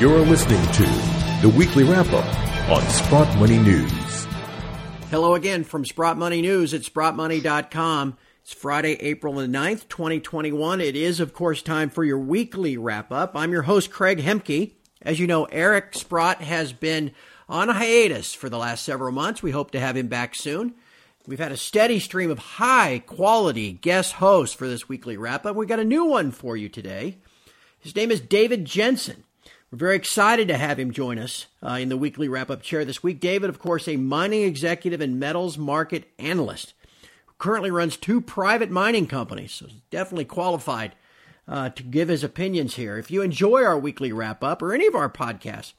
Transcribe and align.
You're 0.00 0.20
listening 0.20 0.62
to 0.72 0.82
the 1.42 1.52
weekly 1.54 1.84
wrap 1.84 2.10
up 2.14 2.70
on 2.70 2.80
Sprott 2.88 3.36
Money 3.36 3.58
News. 3.58 4.24
Hello 5.10 5.34
again 5.34 5.62
from 5.62 5.84
Sprott 5.84 6.16
Money 6.16 6.40
News 6.40 6.72
at 6.72 6.80
sprottmoney.com. 6.80 8.16
It's 8.40 8.54
Friday, 8.54 8.94
April 8.94 9.34
the 9.34 9.46
9th, 9.46 9.88
2021. 9.90 10.80
It 10.80 10.96
is, 10.96 11.20
of 11.20 11.34
course, 11.34 11.60
time 11.60 11.90
for 11.90 12.02
your 12.02 12.18
weekly 12.18 12.78
wrap 12.78 13.12
up. 13.12 13.36
I'm 13.36 13.52
your 13.52 13.60
host, 13.60 13.90
Craig 13.90 14.20
Hemke. 14.20 14.72
As 15.02 15.20
you 15.20 15.26
know, 15.26 15.44
Eric 15.44 15.94
Sprott 15.94 16.40
has 16.40 16.72
been 16.72 17.10
on 17.46 17.68
a 17.68 17.74
hiatus 17.74 18.32
for 18.32 18.48
the 18.48 18.56
last 18.56 18.86
several 18.86 19.12
months. 19.12 19.42
We 19.42 19.50
hope 19.50 19.70
to 19.72 19.80
have 19.80 19.98
him 19.98 20.08
back 20.08 20.34
soon. 20.34 20.76
We've 21.26 21.38
had 21.38 21.52
a 21.52 21.58
steady 21.58 22.00
stream 22.00 22.30
of 22.30 22.38
high 22.38 23.00
quality 23.00 23.72
guest 23.72 24.14
hosts 24.14 24.56
for 24.56 24.66
this 24.66 24.88
weekly 24.88 25.18
wrap 25.18 25.44
up. 25.44 25.56
We've 25.56 25.68
got 25.68 25.78
a 25.78 25.84
new 25.84 26.06
one 26.06 26.30
for 26.30 26.56
you 26.56 26.70
today. 26.70 27.18
His 27.78 27.94
name 27.94 28.10
is 28.10 28.22
David 28.22 28.64
Jensen. 28.64 29.24
We're 29.70 29.78
very 29.78 29.96
excited 29.96 30.48
to 30.48 30.56
have 30.56 30.80
him 30.80 30.90
join 30.90 31.16
us 31.20 31.46
uh, 31.62 31.74
in 31.74 31.90
the 31.90 31.96
weekly 31.96 32.26
wrap 32.26 32.50
up 32.50 32.60
chair 32.60 32.84
this 32.84 33.04
week. 33.04 33.20
David, 33.20 33.50
of 33.50 33.60
course, 33.60 33.86
a 33.86 33.96
mining 33.96 34.42
executive 34.42 35.00
and 35.00 35.20
metals 35.20 35.56
market 35.56 36.10
analyst 36.18 36.74
who 37.26 37.34
currently 37.38 37.70
runs 37.70 37.96
two 37.96 38.20
private 38.20 38.68
mining 38.68 39.06
companies, 39.06 39.52
so 39.52 39.68
definitely 39.92 40.24
qualified 40.24 40.96
uh, 41.46 41.68
to 41.70 41.84
give 41.84 42.08
his 42.08 42.24
opinions 42.24 42.74
here. 42.74 42.98
If 42.98 43.12
you 43.12 43.22
enjoy 43.22 43.62
our 43.62 43.78
weekly 43.78 44.10
wrap 44.10 44.42
up 44.42 44.60
or 44.60 44.74
any 44.74 44.88
of 44.88 44.96
our 44.96 45.08
podcasts, 45.08 45.74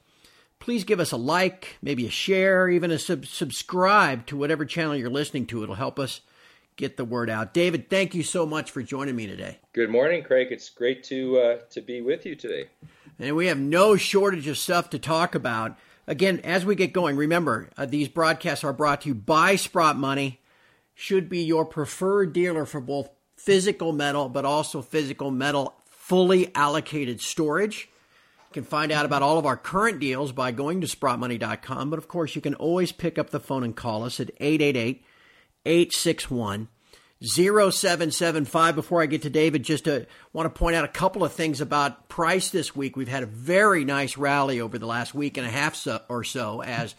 please 0.58 0.84
give 0.84 0.98
us 0.98 1.12
a 1.12 1.18
like, 1.18 1.76
maybe 1.82 2.06
a 2.06 2.10
share, 2.10 2.70
even 2.70 2.90
a 2.90 2.98
sub- 2.98 3.26
subscribe 3.26 4.24
to 4.24 4.38
whatever 4.38 4.64
channel 4.64 4.96
you're 4.96 5.10
listening 5.10 5.44
to. 5.48 5.62
It'll 5.62 5.74
help 5.74 5.98
us 5.98 6.22
get 6.76 6.96
the 6.96 7.04
word 7.04 7.28
out. 7.28 7.52
David, 7.52 7.90
thank 7.90 8.14
you 8.14 8.22
so 8.22 8.46
much 8.46 8.70
for 8.70 8.82
joining 8.82 9.16
me 9.16 9.26
today. 9.26 9.58
Good 9.74 9.90
morning, 9.90 10.22
Craig. 10.22 10.48
It's 10.50 10.70
great 10.70 11.04
to 11.04 11.38
uh, 11.38 11.58
to 11.72 11.82
be 11.82 12.00
with 12.00 12.24
you 12.24 12.34
today 12.34 12.68
and 13.18 13.36
we 13.36 13.46
have 13.46 13.58
no 13.58 13.96
shortage 13.96 14.46
of 14.48 14.58
stuff 14.58 14.90
to 14.90 14.98
talk 14.98 15.34
about. 15.34 15.76
Again, 16.06 16.40
as 16.40 16.64
we 16.64 16.74
get 16.74 16.92
going, 16.92 17.16
remember 17.16 17.70
uh, 17.76 17.86
these 17.86 18.08
broadcasts 18.08 18.64
are 18.64 18.72
brought 18.72 19.02
to 19.02 19.08
you 19.08 19.14
by 19.14 19.56
Sprott 19.56 19.96
Money. 19.96 20.40
Should 20.94 21.28
be 21.28 21.42
your 21.42 21.64
preferred 21.64 22.32
dealer 22.32 22.66
for 22.66 22.80
both 22.80 23.08
physical 23.36 23.92
metal, 23.92 24.28
but 24.28 24.44
also 24.44 24.82
physical 24.82 25.30
metal 25.30 25.74
fully 25.86 26.54
allocated 26.54 27.20
storage. 27.20 27.88
You 28.50 28.54
can 28.54 28.64
find 28.64 28.92
out 28.92 29.06
about 29.06 29.22
all 29.22 29.38
of 29.38 29.46
our 29.46 29.56
current 29.56 29.98
deals 29.98 30.32
by 30.32 30.52
going 30.52 30.80
to 30.80 30.86
sprottmoney.com. 30.86 31.90
But 31.90 31.98
of 31.98 32.08
course, 32.08 32.34
you 32.34 32.42
can 32.42 32.54
always 32.56 32.92
pick 32.92 33.18
up 33.18 33.30
the 33.30 33.40
phone 33.40 33.64
and 33.64 33.74
call 33.74 34.04
us 34.04 34.20
at 34.20 34.30
888 34.38 35.04
861 35.64 36.68
0775. 37.22 38.74
Before 38.74 39.02
I 39.02 39.06
get 39.06 39.22
to 39.22 39.30
David, 39.30 39.62
just 39.62 39.84
to, 39.84 40.06
want 40.32 40.52
to 40.52 40.58
point 40.58 40.76
out 40.76 40.84
a 40.84 40.88
couple 40.88 41.24
of 41.24 41.32
things 41.32 41.60
about 41.60 42.08
price 42.08 42.50
this 42.50 42.74
week. 42.74 42.96
We've 42.96 43.08
had 43.08 43.22
a 43.22 43.26
very 43.26 43.84
nice 43.84 44.16
rally 44.16 44.60
over 44.60 44.78
the 44.78 44.86
last 44.86 45.14
week 45.14 45.36
and 45.36 45.46
a 45.46 45.50
half 45.50 45.74
so, 45.74 46.00
or 46.08 46.24
so 46.24 46.62
as 46.62 46.94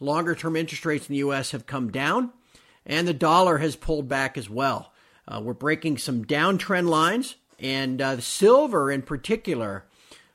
longer 0.00 0.34
term 0.34 0.56
interest 0.56 0.84
rates 0.84 1.08
in 1.08 1.12
the 1.12 1.18
U.S. 1.18 1.52
have 1.52 1.66
come 1.66 1.90
down 1.90 2.32
and 2.88 3.06
the 3.06 3.14
dollar 3.14 3.58
has 3.58 3.76
pulled 3.76 4.08
back 4.08 4.36
as 4.38 4.48
well. 4.48 4.92
Uh, 5.28 5.40
we're 5.44 5.52
breaking 5.52 5.98
some 5.98 6.24
downtrend 6.24 6.88
lines, 6.88 7.36
and 7.58 8.00
uh, 8.00 8.18
silver 8.18 8.90
in 8.90 9.02
particular 9.02 9.84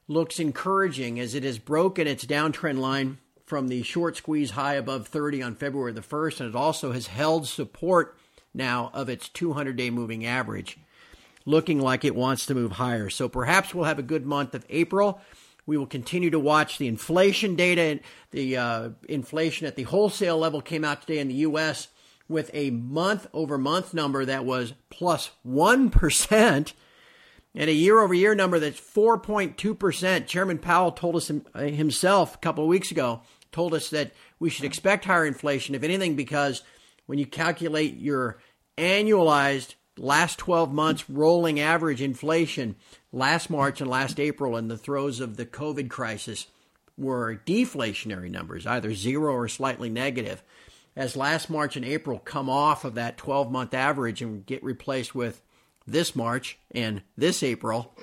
looks 0.08 0.39
encouraging 0.39 1.19
as 1.19 1.33
it 1.33 1.44
has 1.44 1.58
broken 1.58 2.05
its 2.05 2.25
downtrend 2.25 2.77
line 2.77 3.17
from 3.45 3.67
the 3.67 3.81
short 3.81 4.16
squeeze 4.16 4.52
high 4.52 4.75
above 4.75 5.08
30 5.08 5.41
on 5.41 5.55
February 5.55 5.91
the 5.91 6.02
1st, 6.02 6.41
and 6.41 6.49
it 6.49 6.55
also 6.55 6.91
has 6.91 7.08
held 7.08 7.47
support 7.47 8.16
now 8.54 8.92
of 8.94 9.09
its 9.09 9.30
200 9.30 9.76
day 9.76 9.90
moving 9.90 10.26
average, 10.26 10.78
looking 11.46 11.80
like 11.80 12.06
it 12.06 12.16
wants 12.16 12.46
to 12.46 12.56
move 12.56 12.73
higher. 12.73 13.10
So 13.10 13.28
perhaps 13.28 13.73
we'll 13.73 13.86
have 13.86 14.00
a 14.00 14.04
good 14.04 14.26
month 14.26 14.54
of 14.54 14.66
April. 14.70 15.22
We 15.66 15.78
will 15.78 15.88
continue 15.88 16.30
to 16.30 16.40
watch 16.40 16.78
the 16.78 16.88
inflation 16.88 17.56
data. 17.56 18.02
The 18.32 18.58
uh, 18.58 18.90
inflation 19.08 19.66
at 19.66 19.76
the 19.76 19.84
wholesale 19.84 20.38
level 20.38 20.62
came 20.62 20.84
out 20.84 21.02
today 21.02 21.20
in 21.20 21.30
the 21.30 21.36
U.S. 21.36 21.88
with 22.28 22.52
a 22.54 22.70
month 22.72 23.27
over 23.33 23.58
month 23.58 23.94
number 23.94 24.26
that 24.26 24.45
was 24.45 24.73
plus 24.89 25.32
1 25.44 25.92
and 27.56 27.70
a 27.70 27.73
year 27.73 28.00
over 28.00 28.14
year 28.14 28.36
number 28.36 28.60
that's 28.60 28.80
4.2%. 28.80 30.27
Chairman 30.27 30.58
Powell 30.58 30.92
told 30.92 31.16
us 31.16 31.32
himself 31.56 32.36
a 32.36 32.39
couple 32.39 32.64
of 32.64 32.70
weeks 32.70 32.92
ago, 32.92 33.22
told 33.52 33.73
us 33.73 33.89
that 33.92 34.11
we 34.39 34.50
should 34.50 34.66
expect 34.66 35.06
higher 35.06 35.26
inflation, 35.26 35.76
if 35.76 35.83
anything, 35.83 36.16
because 36.16 36.64
when 37.06 37.20
you 37.20 37.26
calculate 37.26 37.98
your 38.00 38.39
annualized 38.78 39.76
last 39.98 40.39
12 40.39 40.73
months 40.73 41.10
rolling 41.10 41.60
average 41.60 42.02
inflation 42.02 42.76
last 43.11 43.50
March 43.50 43.80
and 43.80 43.89
last 43.89 44.20
April 44.20 44.58
in 44.58 44.67
the 44.67 44.78
throes 44.78 45.20
of 45.20 45.38
the 45.38 45.45
COVID 45.45 45.89
crisis 45.89 46.48
were 46.98 47.42
deflationary 47.45 48.30
numbers, 48.30 48.66
either 48.66 48.94
zero 48.94 49.33
or 49.33 49.48
slightly 49.48 49.89
negative. 49.89 50.44
As 50.95 51.16
last 51.16 51.50
March 51.50 51.76
and 51.76 51.86
April 51.86 52.20
come 52.20 52.50
off 52.50 52.86
of 52.86 52.95
that 52.95 53.17
12 53.17 53.52
month 53.52 53.73
average 53.73 54.22
and 54.22 54.45
get 54.45 54.64
replaced 54.64 55.16
with 55.16 55.42
this 55.88 56.16
March 56.16 56.58
and 56.72 57.02
this 57.17 57.42
April, 57.42 57.95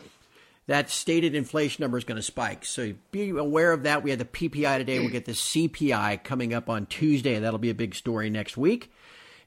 that 0.66 0.90
stated 0.90 1.34
inflation 1.34 1.82
number 1.82 1.98
is 1.98 2.04
going 2.04 2.16
to 2.16 2.22
spike. 2.22 2.64
So 2.64 2.94
be 3.10 3.30
aware 3.30 3.72
of 3.72 3.84
that. 3.84 4.02
We 4.02 4.10
had 4.10 4.18
the 4.18 4.24
PPI 4.24 4.78
today. 4.78 4.98
We'll 4.98 5.08
get 5.08 5.24
the 5.24 5.32
CPI 5.32 6.22
coming 6.22 6.52
up 6.52 6.68
on 6.68 6.86
Tuesday. 6.86 7.38
That'll 7.38 7.58
be 7.58 7.70
a 7.70 7.74
big 7.74 7.94
story 7.94 8.30
next 8.30 8.56
week. 8.56 8.92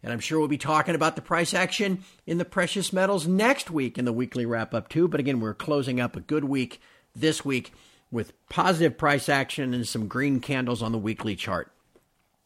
And 0.04 0.12
I'm 0.12 0.20
sure 0.20 0.38
we'll 0.38 0.48
be 0.48 0.58
talking 0.58 0.96
about 0.96 1.16
the 1.16 1.22
price 1.22 1.54
action 1.54 2.04
in 2.28 2.38
the 2.38 2.46
precious 2.46 2.92
metals 2.92 3.26
next 3.26 3.72
week 3.72 3.98
in 3.98 4.06
the 4.06 4.14
weekly 4.14 4.46
wrap 4.46 4.74
up, 4.74 4.90
too. 4.90 5.08
But 5.08 5.22
again, 5.22 5.40
we're 5.40 5.54
closing 5.54 6.02
up 6.02 6.16
a 6.16 6.22
good 6.22 6.44
week 6.44 6.82
this 7.16 7.46
week 7.46 7.74
with 8.12 8.34
positive 8.50 8.98
price 8.98 9.30
action 9.30 9.74
and 9.74 9.88
some 9.88 10.08
green 10.08 10.40
candles 10.40 10.84
on 10.84 10.92
the 10.92 10.98
weekly 10.98 11.36
chart. 11.36 11.72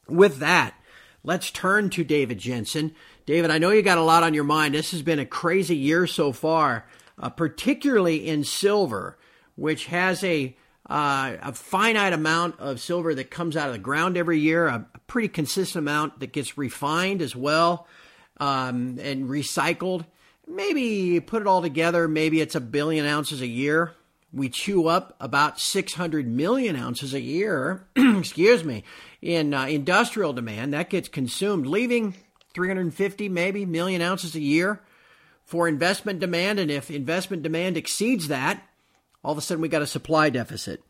With 0.08 0.38
that, 0.38 0.76
let's 1.24 1.50
turn 1.50 1.90
to 1.90 2.04
David 2.04 2.38
Jensen. 2.38 2.94
David, 3.26 3.52
I 3.52 3.58
know 3.58 3.72
you 3.72 3.82
got 3.82 3.98
a 3.98 4.04
lot 4.04 4.24
on 4.24 4.34
your 4.34 4.44
mind. 4.44 4.76
This 4.76 4.92
has 4.92 5.02
been 5.02 5.20
a 5.20 5.26
crazy 5.26 5.76
year 5.76 6.06
so 6.08 6.32
far 6.32 6.86
uh, 7.20 7.30
particularly 7.30 8.28
in 8.28 8.44
silver, 8.44 9.18
which 9.56 9.88
has 9.88 10.24
a 10.24 10.56
uh, 10.90 11.36
a 11.42 11.54
finite 11.54 12.14
amount 12.14 12.60
of 12.60 12.80
silver 12.80 13.14
that 13.14 13.30
comes 13.30 13.58
out 13.58 13.68
of 13.68 13.74
the 13.74 13.80
ground 13.80 14.18
every 14.18 14.40
year, 14.40 14.68
a, 14.68 14.86
a 14.94 15.00
pretty 15.08 15.28
consistent 15.28 15.84
amount 15.84 16.20
that 16.20 16.32
gets 16.32 16.58
refined 16.58 17.22
as 17.22 17.36
well 17.36 17.88
um, 18.40 18.98
and 19.02 19.30
recycled. 19.30 20.06
Maybe 20.48 21.20
put 21.20 21.42
it 21.42 21.48
all 21.48 21.62
together, 21.62 22.08
maybe 22.08 22.40
it's 22.40 22.56
a 22.56 22.62
billion 22.62 23.06
ounces 23.06 23.42
a 23.42 23.48
year. 23.48 23.94
We 24.32 24.50
chew 24.50 24.88
up 24.88 25.16
about 25.20 25.60
600 25.60 26.28
million 26.28 26.76
ounces 26.76 27.14
a 27.14 27.22
year, 27.22 27.88
excuse 27.96 28.64
me, 28.64 28.84
in 29.22 29.54
uh, 29.54 29.66
industrial 29.66 30.34
demand. 30.34 30.74
That 30.74 30.90
gets 30.90 31.10
consumed, 31.10 31.66
leaving 31.66 32.14
350 32.54 33.30
maybe 33.30 33.66
million 33.66 34.02
ounces 34.02 34.36
a 34.36 34.42
year 34.42 34.82
for 35.44 35.68
investment 35.68 36.20
demand, 36.20 36.60
and 36.60 36.70
if 36.70 36.92
investment 36.92 37.42
demand 37.42 37.78
exceeds 37.78 38.28
that, 38.28 38.67
all 39.28 39.34
of 39.34 39.38
a 39.38 39.42
sudden 39.42 39.62
we 39.62 39.68
got 39.68 39.82
a 39.82 39.88
supply 39.88 40.30
deficit. 40.30 40.82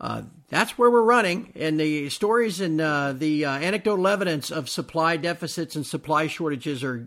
Uh, 0.00 0.22
that's 0.48 0.78
where 0.78 0.90
we're 0.90 1.02
running, 1.02 1.52
and 1.54 1.78
the 1.78 2.08
stories 2.08 2.58
and 2.58 2.80
uh, 2.80 3.12
the 3.12 3.44
uh, 3.44 3.50
anecdotal 3.50 4.08
evidence 4.08 4.50
of 4.50 4.70
supply 4.70 5.18
deficits 5.18 5.76
and 5.76 5.84
supply 5.84 6.26
shortages 6.26 6.82
are 6.82 7.06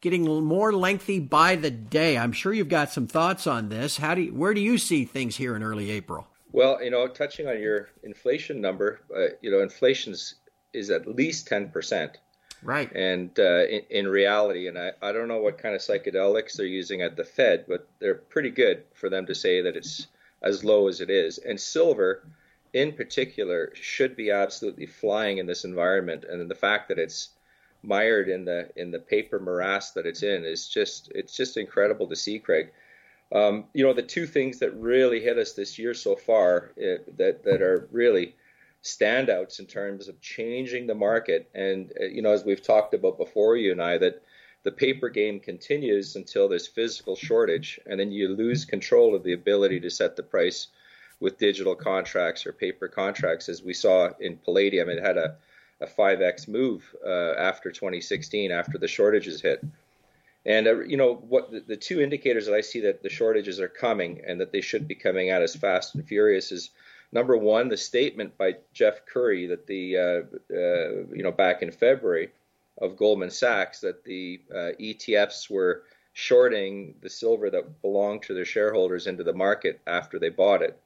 getting 0.00 0.24
more 0.24 0.72
lengthy 0.72 1.20
by 1.20 1.54
the 1.54 1.70
day. 1.70 2.18
I'm 2.18 2.32
sure 2.32 2.52
you've 2.52 2.68
got 2.68 2.90
some 2.90 3.06
thoughts 3.06 3.46
on 3.46 3.68
this. 3.68 3.98
How 3.98 4.16
do 4.16 4.22
you, 4.22 4.34
where 4.34 4.52
do 4.52 4.60
you 4.60 4.78
see 4.78 5.04
things 5.04 5.36
here 5.36 5.54
in 5.54 5.62
early 5.62 5.92
April? 5.92 6.26
Well, 6.50 6.82
you 6.82 6.90
know, 6.90 7.06
touching 7.06 7.46
on 7.46 7.60
your 7.60 7.88
inflation 8.02 8.60
number, 8.60 9.02
uh, 9.16 9.36
you 9.42 9.52
know, 9.52 9.60
inflation 9.60 10.12
is 10.72 10.90
at 10.90 11.06
least 11.06 11.46
ten 11.46 11.68
percent. 11.68 12.18
Right. 12.64 12.90
And 12.96 13.30
uh, 13.38 13.66
in, 13.66 13.82
in, 13.90 14.08
reality, 14.08 14.66
and 14.66 14.76
I, 14.76 14.90
I 15.00 15.12
don't 15.12 15.28
know 15.28 15.40
what 15.40 15.58
kind 15.58 15.76
of 15.76 15.80
psychedelics 15.80 16.54
they're 16.54 16.66
using 16.66 17.00
at 17.00 17.16
the 17.16 17.22
Fed, 17.22 17.66
but 17.68 17.88
they're 18.00 18.16
pretty 18.16 18.50
good 18.50 18.82
for 18.92 19.08
them 19.08 19.26
to 19.26 19.36
say 19.36 19.62
that 19.62 19.76
it's 19.76 20.08
as 20.46 20.64
low 20.64 20.88
as 20.88 21.00
it 21.00 21.10
is. 21.10 21.38
And 21.38 21.60
silver, 21.60 22.26
in 22.72 22.92
particular, 22.92 23.72
should 23.74 24.16
be 24.16 24.30
absolutely 24.30 24.86
flying 24.86 25.38
in 25.38 25.46
this 25.46 25.64
environment. 25.64 26.24
And 26.24 26.50
the 26.50 26.54
fact 26.54 26.88
that 26.88 26.98
it's 26.98 27.30
mired 27.82 28.28
in 28.28 28.44
the 28.44 28.68
in 28.76 28.90
the 28.90 28.98
paper 28.98 29.38
morass 29.38 29.92
that 29.92 30.06
it's 30.06 30.22
in 30.22 30.44
is 30.44 30.68
just 30.68 31.10
it's 31.14 31.36
just 31.36 31.56
incredible 31.56 32.08
to 32.08 32.16
see, 32.16 32.38
Craig. 32.38 32.72
Um, 33.32 33.64
you 33.74 33.84
know, 33.84 33.92
the 33.92 34.02
two 34.02 34.26
things 34.26 34.60
that 34.60 34.72
really 34.74 35.20
hit 35.20 35.36
us 35.36 35.52
this 35.52 35.78
year 35.78 35.94
so 35.94 36.14
far 36.14 36.72
it, 36.76 37.04
eh, 37.06 37.12
that 37.16 37.44
that 37.44 37.62
are 37.62 37.88
really 37.90 38.36
standouts 38.86 39.58
in 39.58 39.66
terms 39.66 40.08
of 40.08 40.20
changing 40.20 40.86
the 40.86 40.94
market. 40.94 41.50
And, 41.54 41.92
uh, 42.00 42.04
you 42.04 42.22
know, 42.22 42.32
as 42.32 42.44
we've 42.44 42.62
talked 42.62 42.94
about 42.94 43.18
before, 43.18 43.56
you 43.56 43.72
and 43.72 43.82
I, 43.82 43.98
that 43.98 44.22
the 44.66 44.72
paper 44.72 45.08
game 45.08 45.38
continues 45.38 46.16
until 46.16 46.48
there's 46.48 46.66
physical 46.66 47.14
shortage, 47.14 47.78
and 47.86 48.00
then 48.00 48.10
you 48.10 48.26
lose 48.26 48.64
control 48.64 49.14
of 49.14 49.22
the 49.22 49.32
ability 49.32 49.78
to 49.78 49.88
set 49.88 50.16
the 50.16 50.24
price 50.24 50.66
with 51.20 51.38
digital 51.38 51.76
contracts 51.76 52.44
or 52.44 52.52
paper 52.52 52.88
contracts, 52.88 53.48
as 53.48 53.62
we 53.62 53.72
saw 53.72 54.10
in 54.18 54.36
palladium. 54.38 54.88
It 54.88 55.00
had 55.00 55.18
a, 55.18 55.36
a 55.80 55.86
5x 55.86 56.48
move 56.48 56.82
uh, 57.06 57.34
after 57.38 57.70
2016, 57.70 58.50
after 58.50 58.76
the 58.76 58.88
shortages 58.88 59.40
hit. 59.40 59.64
And 60.44 60.66
uh, 60.66 60.80
you 60.80 60.96
know 60.96 61.14
what 61.14 61.52
the, 61.52 61.60
the, 61.60 61.76
two 61.76 62.00
indicators 62.00 62.46
that 62.46 62.54
I 62.54 62.60
see 62.60 62.80
that 62.80 63.04
the 63.04 63.08
shortages 63.08 63.60
are 63.60 63.68
coming 63.68 64.20
and 64.26 64.40
that 64.40 64.50
they 64.50 64.62
should 64.62 64.88
be 64.88 64.96
coming 64.96 65.30
out 65.30 65.42
as 65.42 65.54
fast 65.54 65.94
and 65.94 66.04
furious 66.04 66.50
is 66.50 66.70
Number 67.12 67.36
one, 67.36 67.68
the 67.68 67.76
statement 67.76 68.36
by 68.36 68.56
Jeff 68.72 69.06
Currie 69.06 69.46
that 69.46 69.68
the 69.68 69.96
uh, 69.96 70.02
uh, 70.52 71.14
you 71.14 71.22
know 71.22 71.30
back 71.30 71.62
in 71.62 71.70
February 71.70 72.30
of 72.78 72.96
Goldman 72.96 73.30
Sachs 73.30 73.80
that 73.80 74.04
the 74.04 74.40
uh, 74.50 74.72
ETFs 74.80 75.50
were 75.50 75.82
shorting 76.12 76.94
the 77.02 77.10
silver 77.10 77.50
that 77.50 77.82
belonged 77.82 78.22
to 78.22 78.34
their 78.34 78.44
shareholders 78.44 79.06
into 79.06 79.22
the 79.22 79.34
market 79.34 79.80
after 79.86 80.18
they 80.18 80.30
bought 80.30 80.62
it. 80.62 80.80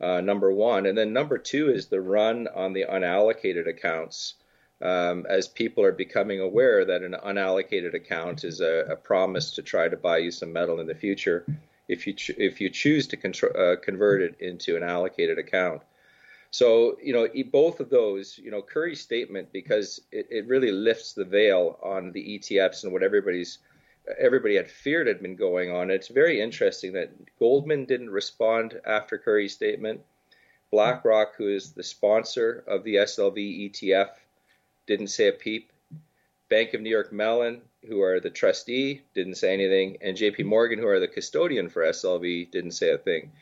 Uh, 0.00 0.20
number 0.20 0.52
one, 0.52 0.86
and 0.86 0.98
then 0.98 1.12
number 1.12 1.38
two 1.38 1.70
is 1.70 1.86
the 1.86 2.00
run 2.00 2.48
on 2.48 2.72
the 2.72 2.84
unallocated 2.84 3.68
accounts. 3.68 4.34
Um, 4.82 5.24
as 5.28 5.46
people 5.46 5.84
are 5.84 5.92
becoming 5.92 6.40
aware 6.40 6.84
that 6.84 7.02
an 7.02 7.14
unallocated 7.24 7.94
account 7.94 8.42
is 8.42 8.60
a, 8.60 8.86
a, 8.90 8.96
promise 8.96 9.52
to 9.52 9.62
try 9.62 9.88
to 9.88 9.96
buy 9.96 10.18
you 10.18 10.32
some 10.32 10.52
metal 10.52 10.80
in 10.80 10.88
the 10.88 10.94
future, 10.94 11.46
if 11.88 12.06
you 12.06 12.12
ch- 12.12 12.36
if 12.36 12.60
you 12.60 12.68
choose 12.68 13.06
to 13.06 13.16
contr- 13.16 13.56
uh, 13.56 13.76
convert 13.80 14.20
it 14.20 14.40
into 14.40 14.76
an 14.76 14.82
allocated 14.82 15.38
account. 15.38 15.82
So 16.54 16.96
you 17.02 17.12
know 17.12 17.26
both 17.50 17.80
of 17.80 17.90
those, 17.90 18.38
you 18.38 18.52
know 18.52 18.62
Currie's 18.62 19.00
statement 19.00 19.50
because 19.52 20.00
it, 20.12 20.28
it 20.30 20.46
really 20.46 20.70
lifts 20.70 21.12
the 21.12 21.24
veil 21.24 21.80
on 21.82 22.12
the 22.12 22.38
ETFs 22.38 22.84
and 22.84 22.92
what 22.92 23.02
everybody's 23.02 23.58
everybody 24.20 24.54
had 24.54 24.70
feared 24.70 25.08
had 25.08 25.20
been 25.20 25.34
going 25.34 25.72
on. 25.72 25.90
It's 25.90 26.06
very 26.06 26.40
interesting 26.40 26.92
that 26.92 27.10
Goldman 27.40 27.86
didn't 27.86 28.10
respond 28.10 28.80
after 28.86 29.18
Currie's 29.18 29.52
statement. 29.52 30.02
BlackRock, 30.70 31.34
who 31.34 31.48
is 31.48 31.72
the 31.72 31.82
sponsor 31.82 32.62
of 32.68 32.84
the 32.84 32.96
SLV 33.02 33.72
ETF, 33.72 34.10
didn't 34.86 35.08
say 35.08 35.26
a 35.26 35.32
peep. 35.32 35.72
Bank 36.48 36.72
of 36.72 36.80
New 36.80 36.90
York 36.90 37.12
Mellon, 37.12 37.62
who 37.88 38.00
are 38.00 38.20
the 38.20 38.30
trustee, 38.30 39.02
didn't 39.12 39.38
say 39.38 39.52
anything, 39.52 39.96
and 40.02 40.16
JP 40.16 40.44
Morgan, 40.44 40.78
who 40.78 40.86
are 40.86 41.00
the 41.00 41.08
custodian 41.08 41.68
for 41.68 41.82
SLV, 41.82 42.52
didn't 42.52 42.78
say 42.78 42.92
a 42.92 42.98
thing. 42.98 43.32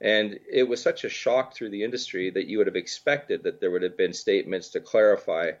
And 0.00 0.38
it 0.50 0.68
was 0.68 0.82
such 0.82 1.04
a 1.04 1.08
shock 1.08 1.54
through 1.54 1.70
the 1.70 1.82
industry 1.82 2.30
that 2.30 2.46
you 2.46 2.58
would 2.58 2.66
have 2.66 2.76
expected 2.76 3.42
that 3.42 3.60
there 3.60 3.70
would 3.70 3.82
have 3.82 3.96
been 3.96 4.12
statements 4.12 4.68
to 4.70 4.80
clarify 4.80 5.52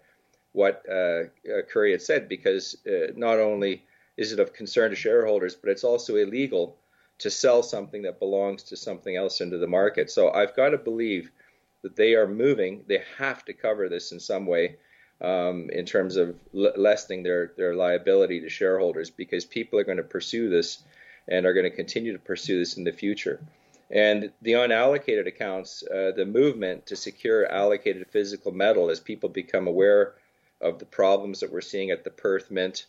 what 0.52 0.82
uh, 0.88 1.24
uh 1.52 1.62
Currie 1.68 1.92
had 1.92 2.02
said, 2.02 2.28
because 2.28 2.76
uh, 2.86 3.12
not 3.16 3.38
only 3.38 3.84
is 4.16 4.32
it 4.32 4.40
of 4.40 4.52
concern 4.52 4.90
to 4.90 4.96
shareholders, 4.96 5.54
but 5.54 5.70
it's 5.70 5.84
also 5.84 6.16
illegal 6.16 6.76
to 7.18 7.30
sell 7.30 7.62
something 7.62 8.02
that 8.02 8.18
belongs 8.18 8.62
to 8.64 8.76
something 8.76 9.16
else 9.16 9.40
into 9.40 9.58
the 9.58 9.66
market. 9.66 10.10
So 10.10 10.32
I've 10.32 10.54
got 10.54 10.70
to 10.70 10.78
believe 10.78 11.30
that 11.82 11.96
they 11.96 12.14
are 12.14 12.26
moving. 12.26 12.84
They 12.86 13.02
have 13.18 13.44
to 13.46 13.52
cover 13.52 13.88
this 13.88 14.12
in 14.12 14.20
some 14.20 14.46
way 14.46 14.76
um, 15.20 15.70
in 15.70 15.86
terms 15.86 16.16
of 16.16 16.36
l- 16.54 16.72
lessening 16.76 17.22
their, 17.22 17.52
their 17.56 17.74
liability 17.74 18.40
to 18.40 18.48
shareholders 18.48 19.10
because 19.10 19.44
people 19.44 19.78
are 19.78 19.84
going 19.84 19.96
to 19.96 20.02
pursue 20.02 20.50
this 20.50 20.82
and 21.28 21.46
are 21.46 21.54
going 21.54 21.64
to 21.64 21.74
continue 21.74 22.12
to 22.12 22.18
pursue 22.18 22.58
this 22.58 22.76
in 22.76 22.84
the 22.84 22.92
future. 22.92 23.40
And 23.90 24.32
the 24.42 24.52
unallocated 24.52 25.26
accounts, 25.26 25.84
uh, 25.84 26.10
the 26.16 26.26
movement 26.26 26.86
to 26.86 26.96
secure 26.96 27.46
allocated 27.46 28.06
physical 28.08 28.50
metal 28.52 28.90
as 28.90 28.98
people 28.98 29.28
become 29.28 29.68
aware 29.68 30.14
of 30.60 30.78
the 30.78 30.86
problems 30.86 31.40
that 31.40 31.52
we're 31.52 31.60
seeing 31.60 31.90
at 31.90 32.02
the 32.02 32.10
Perth 32.10 32.50
Mint. 32.50 32.86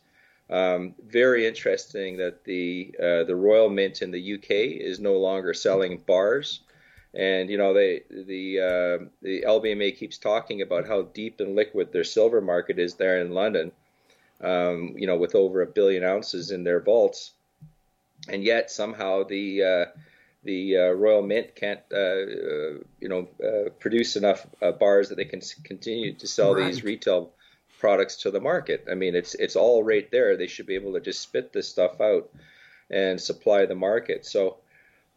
Um, 0.49 0.95
very 1.05 1.45
interesting 1.45 2.17
that 2.17 2.43
the 2.45 2.95
uh, 2.99 3.23
the 3.25 3.35
Royal 3.35 3.69
Mint 3.69 4.01
in 4.01 4.11
the 4.11 4.35
UK 4.35 4.49
is 4.49 4.99
no 4.99 5.17
longer 5.17 5.53
selling 5.53 5.97
bars. 5.97 6.61
And 7.13 7.49
you 7.49 7.57
know 7.57 7.73
they 7.73 8.03
the 8.09 8.59
uh, 8.59 9.05
the 9.21 9.43
LBMA 9.45 9.97
keeps 9.97 10.17
talking 10.17 10.61
about 10.61 10.87
how 10.87 11.03
deep 11.03 11.39
and 11.39 11.55
liquid 11.55 11.91
their 11.91 12.03
silver 12.03 12.41
market 12.41 12.79
is 12.79 12.95
there 12.95 13.19
in 13.19 13.31
London. 13.31 13.71
Um, 14.39 14.93
you 14.95 15.07
know, 15.07 15.17
with 15.17 15.35
over 15.35 15.61
a 15.61 15.67
billion 15.67 16.03
ounces 16.03 16.51
in 16.51 16.63
their 16.63 16.79
vaults, 16.79 17.31
and 18.29 18.43
yet 18.43 18.69
somehow 18.69 19.23
the 19.23 19.63
uh, 19.63 19.85
the 20.47 20.77
uh, 20.77 20.91
Royal 20.91 21.21
Mint 21.21 21.55
can't, 21.55 21.81
uh, 21.91 21.97
uh 21.97 22.77
you 23.01 23.09
know, 23.09 23.27
uh, 23.43 23.69
produce 23.79 24.15
enough 24.15 24.47
uh, 24.61 24.71
bars 24.71 25.09
that 25.09 25.15
they 25.15 25.25
can 25.25 25.41
continue 25.63 26.13
to 26.13 26.25
sell 26.25 26.55
right. 26.55 26.65
these 26.65 26.83
retail 26.83 27.33
products 27.79 28.15
to 28.23 28.31
the 28.31 28.39
market. 28.39 28.85
I 28.89 28.95
mean, 28.95 29.13
it's 29.13 29.35
it's 29.35 29.55
all 29.55 29.83
right 29.83 30.09
there. 30.09 30.35
They 30.35 30.47
should 30.47 30.65
be 30.65 30.75
able 30.75 30.93
to 30.93 31.01
just 31.01 31.21
spit 31.21 31.53
this 31.53 31.67
stuff 31.67 32.01
out 32.01 32.29
and 32.89 33.19
supply 33.19 33.65
the 33.65 33.75
market. 33.75 34.25
So, 34.25 34.57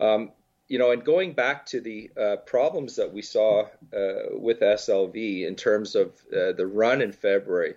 um, 0.00 0.32
you 0.66 0.78
know, 0.78 0.90
and 0.90 1.04
going 1.04 1.32
back 1.32 1.66
to 1.66 1.80
the 1.80 2.10
uh, 2.20 2.36
problems 2.44 2.96
that 2.96 3.12
we 3.12 3.22
saw 3.22 3.62
uh, 3.96 4.30
with 4.32 4.60
SLV 4.60 5.46
in 5.46 5.54
terms 5.54 5.94
of 5.94 6.08
uh, 6.32 6.52
the 6.52 6.66
run 6.66 7.02
in 7.02 7.12
February, 7.12 7.74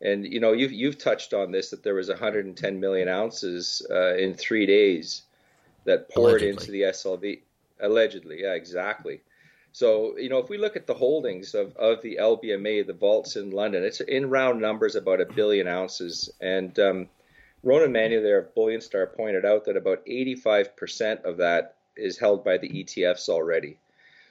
and 0.00 0.24
you 0.24 0.38
know, 0.38 0.52
you've 0.52 0.72
you've 0.72 0.98
touched 0.98 1.34
on 1.34 1.50
this 1.50 1.70
that 1.70 1.82
there 1.82 1.94
was 1.94 2.08
110 2.08 2.78
million 2.78 3.08
ounces 3.08 3.84
uh, 3.90 4.14
in 4.14 4.34
three 4.34 4.66
days 4.66 5.22
that 5.84 6.10
poured 6.10 6.42
allegedly. 6.42 6.50
into 6.50 6.70
the 6.70 6.82
SLV 6.82 7.40
allegedly. 7.80 8.42
Yeah, 8.42 8.54
exactly. 8.54 9.20
So 9.72 10.16
you 10.16 10.28
know, 10.28 10.38
if 10.38 10.48
we 10.48 10.58
look 10.58 10.76
at 10.76 10.86
the 10.86 10.94
holdings 10.94 11.54
of, 11.54 11.76
of 11.76 12.00
the 12.02 12.18
LBMA, 12.20 12.86
the 12.86 12.92
vaults 12.92 13.36
in 13.36 13.50
London, 13.50 13.82
it's 13.82 14.00
in 14.00 14.30
round 14.30 14.60
numbers 14.60 14.94
about 14.94 15.20
a 15.20 15.26
billion 15.26 15.66
ounces, 15.66 16.30
and 16.40 16.78
um, 16.78 17.08
Ronan 17.64 17.92
Manly 17.92 18.20
there 18.20 18.38
of 18.38 18.54
Bullion 18.54 18.80
Star 18.80 19.06
pointed 19.06 19.44
out 19.44 19.64
that 19.64 19.76
about 19.76 20.04
85% 20.06 21.24
of 21.24 21.38
that 21.38 21.76
is 21.96 22.18
held 22.18 22.44
by 22.44 22.58
the 22.58 22.68
ETFs 22.68 23.28
already. 23.28 23.78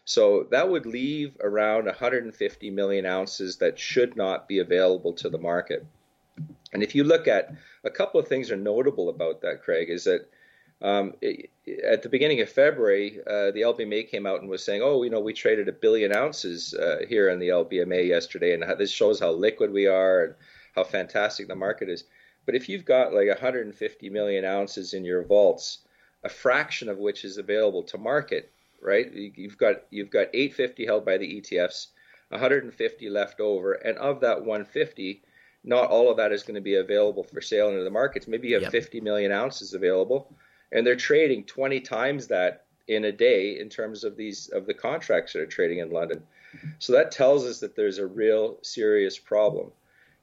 So 0.05 0.47
that 0.51 0.69
would 0.69 0.85
leave 0.85 1.37
around 1.41 1.85
150 1.85 2.69
million 2.69 3.05
ounces 3.05 3.57
that 3.57 3.79
should 3.79 4.15
not 4.15 4.47
be 4.47 4.59
available 4.59 5.13
to 5.13 5.29
the 5.29 5.37
market. 5.37 5.85
And 6.73 6.83
if 6.83 6.93
you 6.93 7.03
look 7.03 7.27
at 7.27 7.53
a 7.83 7.89
couple 7.89 8.19
of 8.19 8.27
things 8.27 8.51
are 8.51 8.57
notable 8.57 9.09
about 9.09 9.41
that, 9.41 9.63
Craig, 9.63 9.89
is 9.89 10.03
that 10.03 10.29
um, 10.83 11.13
it, 11.21 11.49
at 11.83 12.03
the 12.03 12.09
beginning 12.09 12.41
of 12.41 12.49
February, 12.49 13.19
uh, 13.25 13.51
the 13.51 13.61
LBMA 13.61 14.09
came 14.09 14.25
out 14.25 14.41
and 14.41 14.49
was 14.49 14.63
saying, 14.63 14.81
"Oh, 14.83 15.03
you 15.03 15.09
know, 15.09 15.21
we 15.21 15.31
traded 15.31 15.69
a 15.69 15.71
billion 15.71 16.13
ounces 16.13 16.73
uh, 16.73 17.05
here 17.07 17.29
in 17.29 17.39
the 17.39 17.49
LBMA 17.49 18.05
yesterday, 18.05 18.53
and 18.53 18.63
how, 18.63 18.75
this 18.75 18.91
shows 18.91 19.19
how 19.19 19.31
liquid 19.31 19.71
we 19.71 19.87
are 19.87 20.23
and 20.25 20.35
how 20.75 20.83
fantastic 20.83 21.47
the 21.47 21.55
market 21.55 21.89
is." 21.89 22.03
But 22.45 22.55
if 22.55 22.67
you've 22.67 22.83
got 22.83 23.13
like 23.13 23.29
150 23.29 24.09
million 24.09 24.43
ounces 24.43 24.93
in 24.93 25.05
your 25.05 25.23
vaults, 25.23 25.79
a 26.23 26.29
fraction 26.29 26.89
of 26.89 26.97
which 26.97 27.23
is 27.23 27.37
available 27.37 27.83
to 27.83 27.97
market, 27.97 28.51
right? 28.81 29.09
You've 29.13 29.57
got 29.57 29.83
you've 29.89 30.09
got 30.09 30.27
850 30.33 30.85
held 30.85 31.05
by 31.05 31.17
the 31.17 31.41
ETFs, 31.41 31.87
150 32.29 33.09
left 33.09 33.39
over, 33.39 33.73
and 33.73 33.97
of 33.97 34.19
that 34.19 34.39
150, 34.39 35.23
not 35.63 35.89
all 35.89 36.11
of 36.11 36.17
that 36.17 36.33
is 36.33 36.43
going 36.43 36.55
to 36.55 36.61
be 36.61 36.75
available 36.75 37.23
for 37.23 37.39
sale 37.39 37.69
into 37.69 37.85
the 37.85 37.89
markets. 37.89 38.27
Maybe 38.27 38.49
you 38.49 38.55
have 38.55 38.63
yep. 38.63 38.71
50 38.71 38.99
million 38.99 39.31
ounces 39.31 39.73
available, 39.73 40.35
and 40.73 40.85
they're 40.85 40.95
trading 40.95 41.45
20 41.45 41.79
times 41.79 42.27
that 42.27 42.65
in 42.87 43.05
a 43.05 43.11
day 43.11 43.59
in 43.59 43.69
terms 43.69 44.03
of 44.03 44.17
these 44.17 44.49
of 44.49 44.65
the 44.65 44.73
contracts 44.73 45.31
that 45.33 45.41
are 45.41 45.45
trading 45.45 45.79
in 45.79 45.91
London. 45.91 46.21
So 46.79 46.93
that 46.93 47.11
tells 47.11 47.45
us 47.45 47.59
that 47.61 47.75
there's 47.75 47.97
a 47.97 48.05
real 48.05 48.57
serious 48.61 49.17
problem. 49.17 49.71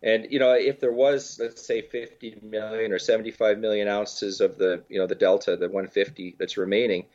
And 0.03 0.27
you 0.31 0.39
know, 0.39 0.53
if 0.53 0.81
there 0.81 0.93
was, 0.93 1.39
let's 1.41 1.65
say, 1.65 1.83
50 1.83 2.41
million 2.43 2.93
or 2.93 2.99
75 2.99 3.59
million 3.59 3.89
ounces 3.89 4.41
of 4.41 4.59
the, 4.59 4.83
you 4.89 4.99
know, 4.99 5.07
the 5.07 5.15
delta, 5.15 5.57
the 5.57 5.67
150 5.67 6.37
that's 6.39 6.57
remaining, 6.57 7.07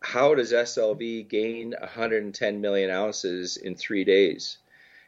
how 0.00 0.34
does 0.34 0.52
SLV 0.52 1.28
gain 1.28 1.74
110 1.78 2.60
million 2.60 2.90
ounces 2.90 3.56
in 3.56 3.74
three 3.74 4.04
days? 4.04 4.58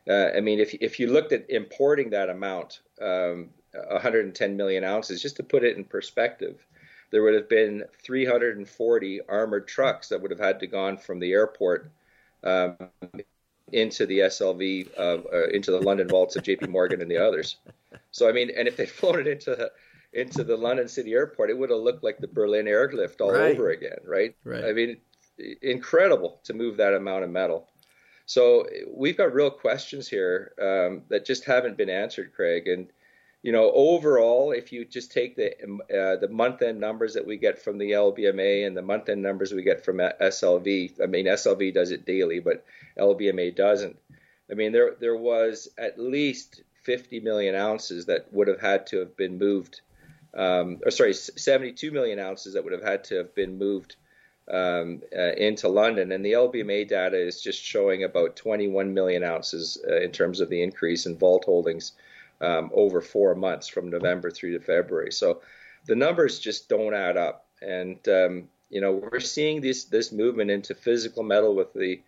Uh, 0.08 0.30
I 0.34 0.40
mean, 0.40 0.60
if 0.60 0.74
if 0.74 0.98
you 0.98 1.06
looked 1.08 1.32
at 1.32 1.48
importing 1.48 2.10
that 2.10 2.30
amount, 2.30 2.80
um, 3.00 3.50
110 3.72 4.56
million 4.56 4.82
ounces, 4.82 5.22
just 5.22 5.36
to 5.36 5.42
put 5.42 5.62
it 5.62 5.76
in 5.76 5.84
perspective, 5.84 6.64
there 7.10 7.22
would 7.22 7.34
have 7.34 7.48
been 7.48 7.84
340 8.02 9.20
armored 9.28 9.68
trucks 9.68 10.08
that 10.08 10.20
would 10.20 10.30
have 10.30 10.40
had 10.40 10.60
to 10.60 10.66
gone 10.66 10.96
from 10.96 11.18
the 11.18 11.32
airport 11.32 11.90
um, 12.44 12.76
into 13.72 14.06
the 14.06 14.20
SLV, 14.20 14.88
uh, 14.98 15.18
uh, 15.32 15.48
into 15.52 15.70
the 15.70 15.80
London 15.80 16.08
vaults 16.08 16.36
of 16.36 16.42
J.P. 16.42 16.66
Morgan 16.66 17.00
and 17.00 17.10
the 17.10 17.18
others. 17.18 17.56
So 18.10 18.28
I 18.28 18.32
mean, 18.32 18.50
and 18.56 18.66
if 18.68 18.76
they'd 18.76 18.88
flown 18.88 19.20
it 19.20 19.26
into 19.26 19.50
the 19.56 19.70
into 20.12 20.42
the 20.42 20.56
London 20.56 20.88
City 20.88 21.12
Airport, 21.12 21.50
it 21.50 21.58
would 21.58 21.70
have 21.70 21.80
looked 21.80 22.02
like 22.02 22.18
the 22.18 22.26
Berlin 22.26 22.66
airlift 22.66 23.20
all 23.20 23.32
right. 23.32 23.52
over 23.52 23.70
again, 23.70 23.98
right? 24.04 24.34
right? 24.42 24.64
I 24.64 24.72
mean, 24.72 24.96
incredible 25.62 26.40
to 26.44 26.52
move 26.52 26.76
that 26.78 26.94
amount 26.94 27.22
of 27.24 27.30
metal. 27.30 27.68
So 28.26 28.66
we've 28.88 29.16
got 29.16 29.32
real 29.32 29.50
questions 29.50 30.08
here 30.08 30.52
um, 30.60 31.02
that 31.08 31.24
just 31.24 31.44
haven't 31.44 31.76
been 31.76 31.90
answered, 31.90 32.32
Craig. 32.34 32.68
And 32.68 32.88
you 33.42 33.52
know, 33.52 33.70
overall, 33.72 34.52
if 34.52 34.70
you 34.70 34.84
just 34.84 35.12
take 35.12 35.34
the 35.34 35.52
uh, 35.54 36.16
the 36.16 36.28
month 36.28 36.60
end 36.60 36.78
numbers 36.78 37.14
that 37.14 37.26
we 37.26 37.38
get 37.38 37.58
from 37.58 37.78
the 37.78 37.92
LBMA 37.92 38.66
and 38.66 38.76
the 38.76 38.82
month 38.82 39.08
end 39.08 39.22
numbers 39.22 39.52
we 39.52 39.62
get 39.62 39.84
from 39.84 39.96
SLV, 39.96 41.02
I 41.02 41.06
mean 41.06 41.24
SLV 41.26 41.72
does 41.72 41.90
it 41.90 42.04
daily, 42.04 42.40
but 42.40 42.64
LBMA 42.98 43.56
doesn't. 43.56 43.96
I 44.50 44.54
mean 44.54 44.72
there 44.72 44.94
there 45.00 45.16
was 45.16 45.68
at 45.78 45.98
least 45.98 46.62
50 46.82 47.20
million 47.20 47.54
ounces 47.54 48.06
that 48.06 48.30
would 48.32 48.48
have 48.48 48.60
had 48.60 48.86
to 48.88 48.98
have 48.98 49.16
been 49.16 49.38
moved, 49.38 49.80
um, 50.34 50.78
or 50.84 50.90
sorry, 50.90 51.14
72 51.14 51.90
million 51.92 52.18
ounces 52.18 52.54
that 52.54 52.64
would 52.64 52.74
have 52.74 52.84
had 52.84 53.04
to 53.04 53.16
have 53.16 53.34
been 53.34 53.56
moved 53.56 53.96
um, 54.50 55.00
uh, 55.16 55.32
into 55.32 55.68
London, 55.68 56.12
and 56.12 56.22
the 56.22 56.32
LBMA 56.32 56.88
data 56.88 57.16
is 57.16 57.40
just 57.40 57.62
showing 57.62 58.04
about 58.04 58.36
21 58.36 58.92
million 58.92 59.24
ounces 59.24 59.82
uh, 59.88 59.96
in 59.96 60.10
terms 60.10 60.40
of 60.40 60.50
the 60.50 60.62
increase 60.62 61.06
in 61.06 61.16
vault 61.16 61.44
holdings 61.46 61.92
um, 62.40 62.70
over 62.74 63.00
four 63.00 63.34
months 63.34 63.68
from 63.68 63.90
November 63.90 64.30
through 64.30 64.58
to 64.58 64.64
February. 64.64 65.12
So 65.12 65.42
the 65.86 65.96
numbers 65.96 66.38
just 66.38 66.68
don't 66.68 66.94
add 66.94 67.16
up. 67.16 67.46
And 67.62 68.06
um, 68.08 68.48
you 68.70 68.80
know 68.80 68.92
we're 68.92 69.20
seeing 69.20 69.60
this 69.60 69.84
this 69.84 70.12
movement 70.12 70.50
into 70.50 70.74
physical 70.74 71.22
metal 71.22 71.54
with 71.54 71.72
the 71.74 72.00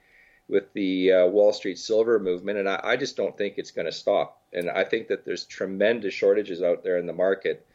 with 0.48 0.72
the 0.72 1.12
uh, 1.12 1.26
Wall 1.26 1.52
Street 1.52 1.78
silver 1.78 2.18
movement, 2.18 2.58
and 2.58 2.68
I, 2.68 2.80
I 2.82 2.96
just 2.96 3.16
don't 3.16 3.36
think 3.36 3.54
it's 3.56 3.70
going 3.70 3.86
to 3.86 3.92
stop. 3.92 4.42
And 4.52 4.68
I 4.68 4.84
think 4.84 5.08
that 5.08 5.24
there's 5.24 5.44
tremendous 5.44 6.12
shortages 6.12 6.62
out 6.62 6.82
there 6.82 6.98
in 6.98 7.06
the 7.06 7.12
market. 7.12 7.66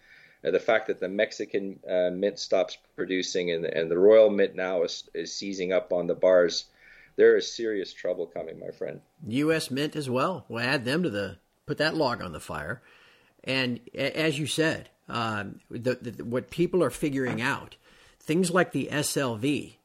The 0.44 0.60
fact 0.60 0.88
that 0.88 1.00
the 1.00 1.10
Mexican 1.10 1.80
uh, 1.90 2.12
mint 2.14 2.38
stops 2.38 2.78
producing 2.96 3.52
and, 3.52 3.66
and 3.66 3.90
the 3.90 3.98
Royal 3.98 4.30
Mint 4.30 4.56
now 4.56 4.84
is, 4.84 5.10
is 5.14 5.34
seizing 5.34 5.74
up 5.74 5.92
on 5.92 6.06
the 6.06 6.14
bars, 6.14 6.66
there 7.16 7.36
is 7.36 7.52
serious 7.52 7.92
trouble 7.92 8.28
coming, 8.28 8.60
my 8.60 8.70
friend. 8.70 9.02
U.S. 9.28 9.72
Mint 9.72 9.96
as 9.96 10.10
well. 10.10 10.46
We'll 10.48 10.64
add 10.64 10.86
them 10.86 11.02
to 11.04 11.10
the 11.10 11.40
put 11.67 11.77
that 11.77 11.95
log 11.95 12.24
on 12.24 12.31
the 12.31 12.39
fire. 12.39 12.81
And 13.43 13.79
as 13.93 14.39
you 14.39 14.47
said, 14.47 14.89
um, 15.07 15.59
the, 15.69 15.95
the, 15.95 16.25
what 16.25 16.50
people 16.50 16.83
are 16.83 16.89
figuring 16.89 17.41
out, 17.41 17.75
things 18.19 18.50
like 18.50 18.71
the 18.71 18.89
SLV. 18.91 19.75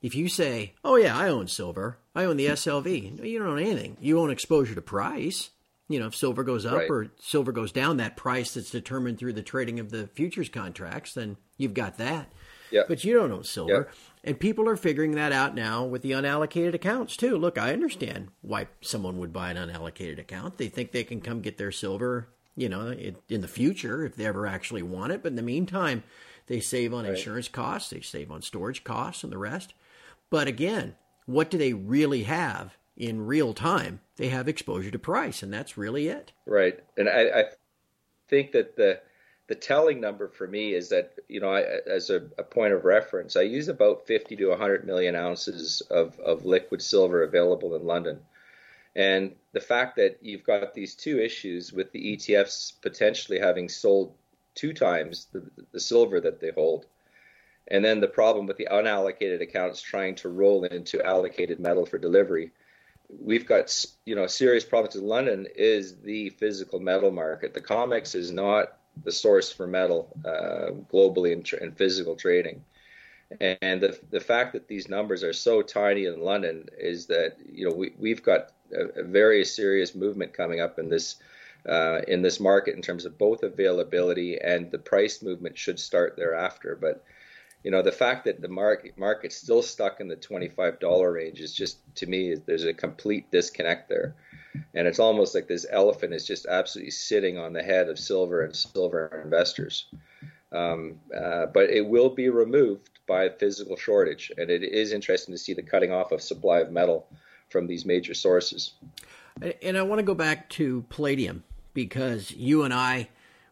If 0.00 0.16
you 0.16 0.28
say, 0.28 0.74
"Oh 0.82 0.96
yeah, 0.96 1.16
I 1.16 1.28
own 1.28 1.46
silver. 1.46 1.98
I 2.14 2.24
own 2.24 2.36
the 2.36 2.46
SLV," 2.46 3.18
no, 3.18 3.24
you 3.24 3.38
don't 3.38 3.48
own 3.48 3.58
anything. 3.60 3.96
You 4.00 4.18
own 4.18 4.30
exposure 4.30 4.74
to 4.74 4.82
price. 4.82 5.50
You 5.88 6.00
know, 6.00 6.06
if 6.06 6.16
silver 6.16 6.42
goes 6.42 6.66
up 6.66 6.78
right. 6.78 6.90
or 6.90 7.12
silver 7.20 7.52
goes 7.52 7.70
down, 7.70 7.98
that 7.98 8.16
price 8.16 8.54
that's 8.54 8.70
determined 8.70 9.18
through 9.18 9.34
the 9.34 9.42
trading 9.42 9.78
of 9.78 9.90
the 9.90 10.08
futures 10.08 10.48
contracts, 10.48 11.14
then 11.14 11.36
you've 11.56 11.74
got 11.74 11.98
that. 11.98 12.32
Yeah. 12.70 12.82
But 12.88 13.04
you 13.04 13.14
don't 13.14 13.30
own 13.30 13.44
silver. 13.44 13.90
And 14.24 14.38
people 14.38 14.68
are 14.68 14.76
figuring 14.76 15.12
that 15.12 15.32
out 15.32 15.54
now 15.54 15.84
with 15.84 16.02
the 16.02 16.12
unallocated 16.12 16.74
accounts 16.74 17.16
too. 17.16 17.36
Look, 17.36 17.58
I 17.58 17.72
understand 17.72 18.28
why 18.40 18.68
someone 18.80 19.18
would 19.18 19.32
buy 19.32 19.50
an 19.50 19.56
unallocated 19.56 20.20
account. 20.20 20.58
They 20.58 20.68
think 20.68 20.92
they 20.92 21.04
can 21.04 21.20
come 21.20 21.40
get 21.40 21.58
their 21.58 21.72
silver, 21.72 22.28
you 22.54 22.68
know, 22.68 22.90
in 23.28 23.40
the 23.40 23.48
future 23.48 24.04
if 24.04 24.14
they 24.14 24.26
ever 24.26 24.46
actually 24.46 24.82
want 24.82 25.12
it. 25.12 25.22
But 25.22 25.30
in 25.30 25.36
the 25.36 25.42
meantime, 25.42 26.04
they 26.46 26.60
save 26.60 26.94
on 26.94 27.04
right. 27.04 27.14
insurance 27.14 27.48
costs, 27.48 27.90
they 27.90 28.00
save 28.00 28.30
on 28.30 28.42
storage 28.42 28.84
costs, 28.84 29.24
and 29.24 29.32
the 29.32 29.38
rest. 29.38 29.74
But 30.30 30.46
again, 30.46 30.94
what 31.26 31.50
do 31.50 31.58
they 31.58 31.72
really 31.72 32.22
have 32.22 32.76
in 32.96 33.26
real 33.26 33.54
time? 33.54 34.00
They 34.16 34.28
have 34.28 34.48
exposure 34.48 34.90
to 34.90 34.98
price, 34.98 35.42
and 35.42 35.52
that's 35.52 35.76
really 35.76 36.08
it. 36.08 36.32
Right. 36.46 36.78
And 36.96 37.08
I, 37.08 37.22
I 37.22 37.44
think 38.28 38.52
that 38.52 38.76
the 38.76 39.00
the 39.52 39.56
telling 39.56 40.00
number 40.00 40.28
for 40.28 40.46
me 40.46 40.72
is 40.72 40.88
that 40.88 41.12
you 41.28 41.38
know 41.38 41.50
I, 41.50 41.60
as 41.86 42.08
a, 42.08 42.22
a, 42.38 42.42
point 42.42 42.72
of 42.72 42.86
reference, 42.86 43.36
I 43.36 43.42
use 43.42 43.68
about 43.68 44.06
50 44.06 44.34
to 44.36 44.46
100 44.46 44.86
million 44.86 45.14
ounces 45.14 45.82
of, 45.90 46.18
of 46.20 46.46
liquid 46.46 46.80
silver 46.80 47.22
available 47.22 47.76
in 47.76 47.84
London, 47.84 48.20
and 48.96 49.34
the 49.52 49.60
fact 49.60 49.96
that 49.96 50.20
you've 50.22 50.44
got 50.44 50.72
these 50.72 50.94
two 50.94 51.20
issues 51.20 51.70
with 51.70 51.92
the 51.92 52.16
ETFs 52.16 52.80
potentially 52.80 53.38
having 53.38 53.68
sold 53.68 54.14
two 54.54 54.72
times 54.72 55.26
the, 55.34 55.42
the 55.72 55.80
silver 55.80 56.18
that 56.18 56.40
they 56.40 56.52
hold, 56.52 56.86
and 57.68 57.84
then 57.84 58.00
the 58.00 58.08
problem 58.08 58.46
with 58.46 58.56
the 58.56 58.68
unallocated 58.72 59.42
accounts 59.42 59.82
trying 59.82 60.14
to 60.14 60.30
roll 60.30 60.64
into 60.64 61.04
allocated 61.04 61.60
metal 61.60 61.84
for 61.84 61.98
delivery. 61.98 62.52
We've 63.10 63.44
got 63.44 63.84
you 64.06 64.14
know 64.14 64.28
serious 64.28 64.64
problems 64.64 64.96
in 64.96 65.06
London. 65.06 65.46
Is 65.54 66.00
the 66.00 66.30
physical 66.30 66.80
metal 66.80 67.10
market? 67.10 67.52
The 67.52 67.60
COMEX 67.60 68.14
is 68.14 68.32
not 68.32 68.78
the 69.04 69.12
source 69.12 69.52
for 69.52 69.66
metal 69.66 70.08
uh, 70.24 70.70
globally 70.92 71.32
in, 71.32 71.44
in, 71.62 71.72
physical 71.72 72.14
trading. 72.14 72.64
And 73.40 73.80
the, 73.80 73.98
the 74.10 74.20
fact 74.20 74.52
that 74.52 74.68
these 74.68 74.88
numbers 74.88 75.24
are 75.24 75.32
so 75.32 75.62
tiny 75.62 76.04
in 76.04 76.20
London 76.20 76.68
is 76.78 77.06
that 77.06 77.36
you 77.50 77.68
know 77.68 77.74
we, 77.74 77.92
we've 77.98 78.22
got 78.22 78.52
a, 78.72 79.00
a 79.00 79.02
very 79.02 79.44
serious 79.44 79.94
movement 79.94 80.34
coming 80.34 80.60
up 80.60 80.78
in 80.78 80.90
this 80.90 81.16
uh, 81.66 82.00
in 82.08 82.20
this 82.22 82.40
market 82.40 82.74
in 82.74 82.82
terms 82.82 83.06
of 83.06 83.16
both 83.16 83.42
availability 83.42 84.38
and 84.38 84.70
the 84.70 84.78
price 84.78 85.22
movement 85.22 85.56
should 85.56 85.78
start 85.78 86.16
thereafter. 86.16 86.76
But 86.78 87.04
you 87.64 87.70
know 87.70 87.82
the 87.82 87.92
fact 87.92 88.24
that 88.24 88.40
the 88.42 88.48
market 88.48 88.98
market's 88.98 89.36
still 89.36 89.62
stuck 89.62 90.00
in 90.00 90.08
the 90.08 90.16
twenty 90.16 90.48
five 90.48 90.78
dollar 90.78 91.12
range 91.12 91.40
is 91.40 91.54
just 91.54 91.78
to 91.96 92.06
me 92.06 92.34
there's 92.34 92.64
a 92.64 92.74
complete 92.74 93.30
disconnect 93.30 93.88
there 93.88 94.14
and 94.74 94.86
it's 94.86 94.98
almost 94.98 95.34
like 95.34 95.48
this 95.48 95.66
elephant 95.70 96.14
is 96.14 96.26
just 96.26 96.46
absolutely 96.46 96.90
sitting 96.90 97.38
on 97.38 97.52
the 97.52 97.62
head 97.62 97.88
of 97.88 97.98
silver 97.98 98.42
and 98.44 98.54
silver 98.54 99.22
investors. 99.24 99.86
Um, 100.52 101.00
uh, 101.16 101.46
but 101.46 101.70
it 101.70 101.86
will 101.86 102.10
be 102.10 102.28
removed 102.28 102.90
by 103.06 103.28
physical 103.30 103.76
shortage, 103.76 104.30
and 104.36 104.50
it 104.50 104.62
is 104.62 104.92
interesting 104.92 105.32
to 105.32 105.38
see 105.38 105.54
the 105.54 105.62
cutting 105.62 105.92
off 105.92 106.12
of 106.12 106.20
supply 106.20 106.60
of 106.60 106.70
metal 106.70 107.06
from 107.48 107.66
these 107.66 107.84
major 107.84 108.14
sources. 108.14 108.74
And 109.62 109.78
I 109.78 109.82
want 109.82 109.98
to 109.98 110.04
go 110.04 110.14
back 110.14 110.48
to 110.50 110.84
palladium 110.88 111.42
because 111.74 112.30
you 112.30 112.64
and 112.64 112.74
I 112.74 113.08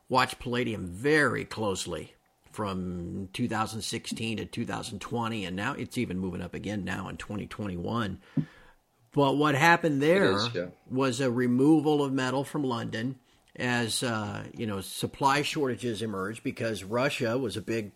watch 0.08 0.38
palladium 0.38 0.86
very 0.86 1.44
closely 1.44 2.14
from 2.52 3.28
2016 3.32 4.38
to 4.38 4.44
2020, 4.44 5.44
and 5.44 5.56
now 5.56 5.72
it's 5.74 5.96
even 5.96 6.18
moving 6.18 6.42
up 6.42 6.54
again 6.54 6.84
now 6.84 7.08
in 7.08 7.16
2021. 7.16 8.18
But 9.12 9.36
what 9.36 9.54
happened 9.54 10.00
there 10.00 10.36
is, 10.36 10.54
yeah. 10.54 10.66
was 10.88 11.20
a 11.20 11.30
removal 11.30 12.04
of 12.04 12.12
metal 12.12 12.44
from 12.44 12.62
London 12.62 13.16
as 13.56 14.02
uh, 14.02 14.44
you 14.56 14.66
know 14.66 14.80
supply 14.80 15.42
shortages 15.42 16.02
emerged 16.02 16.42
because 16.42 16.84
Russia 16.84 17.36
was 17.36 17.56
a 17.56 17.62
big 17.62 17.92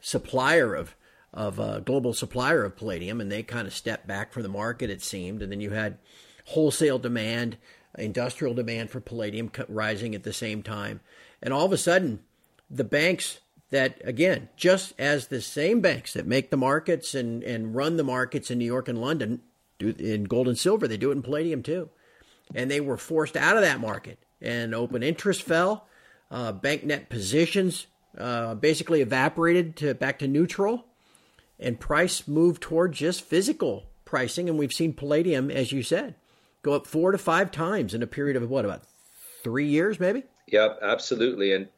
supplier 0.00 0.74
of 0.74 0.94
of 1.32 1.58
a 1.58 1.62
uh, 1.62 1.78
global 1.80 2.12
supplier 2.12 2.64
of 2.64 2.76
palladium, 2.76 3.20
and 3.20 3.30
they 3.30 3.42
kind 3.42 3.66
of 3.66 3.72
stepped 3.72 4.06
back 4.06 4.32
from 4.32 4.42
the 4.42 4.48
market. 4.48 4.90
It 4.90 5.02
seemed, 5.02 5.42
and 5.42 5.50
then 5.50 5.60
you 5.60 5.70
had 5.70 5.98
wholesale 6.46 6.98
demand, 6.98 7.56
industrial 7.96 8.52
demand 8.52 8.90
for 8.90 9.00
palladium 9.00 9.50
rising 9.68 10.14
at 10.14 10.24
the 10.24 10.32
same 10.32 10.62
time, 10.62 11.00
and 11.42 11.54
all 11.54 11.64
of 11.64 11.72
a 11.72 11.78
sudden, 11.78 12.20
the 12.68 12.84
banks 12.84 13.40
that 13.70 14.02
again, 14.04 14.48
just 14.56 14.92
as 14.98 15.28
the 15.28 15.40
same 15.40 15.80
banks 15.80 16.12
that 16.12 16.26
make 16.26 16.50
the 16.50 16.56
markets 16.56 17.14
and, 17.14 17.42
and 17.44 17.74
run 17.74 17.96
the 17.96 18.04
markets 18.04 18.50
in 18.50 18.58
New 18.58 18.64
York 18.64 18.88
and 18.88 19.00
London 19.00 19.40
do 19.80 19.94
in 19.98 20.24
gold 20.24 20.46
and 20.46 20.58
silver. 20.58 20.86
They 20.86 20.96
do 20.96 21.10
it 21.10 21.16
in 21.16 21.22
palladium 21.22 21.62
too, 21.62 21.90
and 22.54 22.70
they 22.70 22.80
were 22.80 22.96
forced 22.96 23.36
out 23.36 23.56
of 23.56 23.62
that 23.62 23.80
market. 23.80 24.18
And 24.40 24.74
open 24.74 25.02
interest 25.02 25.42
fell. 25.42 25.86
Uh, 26.30 26.52
bank 26.52 26.84
net 26.84 27.10
positions 27.10 27.88
uh, 28.16 28.54
basically 28.54 29.00
evaporated 29.00 29.76
to 29.76 29.94
back 29.94 30.20
to 30.20 30.28
neutral, 30.28 30.84
and 31.58 31.80
price 31.80 32.28
moved 32.28 32.62
toward 32.62 32.92
just 32.92 33.22
physical 33.22 33.84
pricing. 34.04 34.48
And 34.48 34.58
we've 34.58 34.72
seen 34.72 34.92
palladium, 34.92 35.50
as 35.50 35.72
you 35.72 35.82
said, 35.82 36.14
go 36.62 36.74
up 36.74 36.86
four 36.86 37.12
to 37.12 37.18
five 37.18 37.50
times 37.50 37.94
in 37.94 38.02
a 38.02 38.06
period 38.06 38.36
of 38.36 38.48
what 38.48 38.64
about 38.64 38.82
three 39.42 39.66
years, 39.66 39.98
maybe? 39.98 40.24
Yep, 40.48 40.78
absolutely. 40.82 41.52
And 41.52 41.68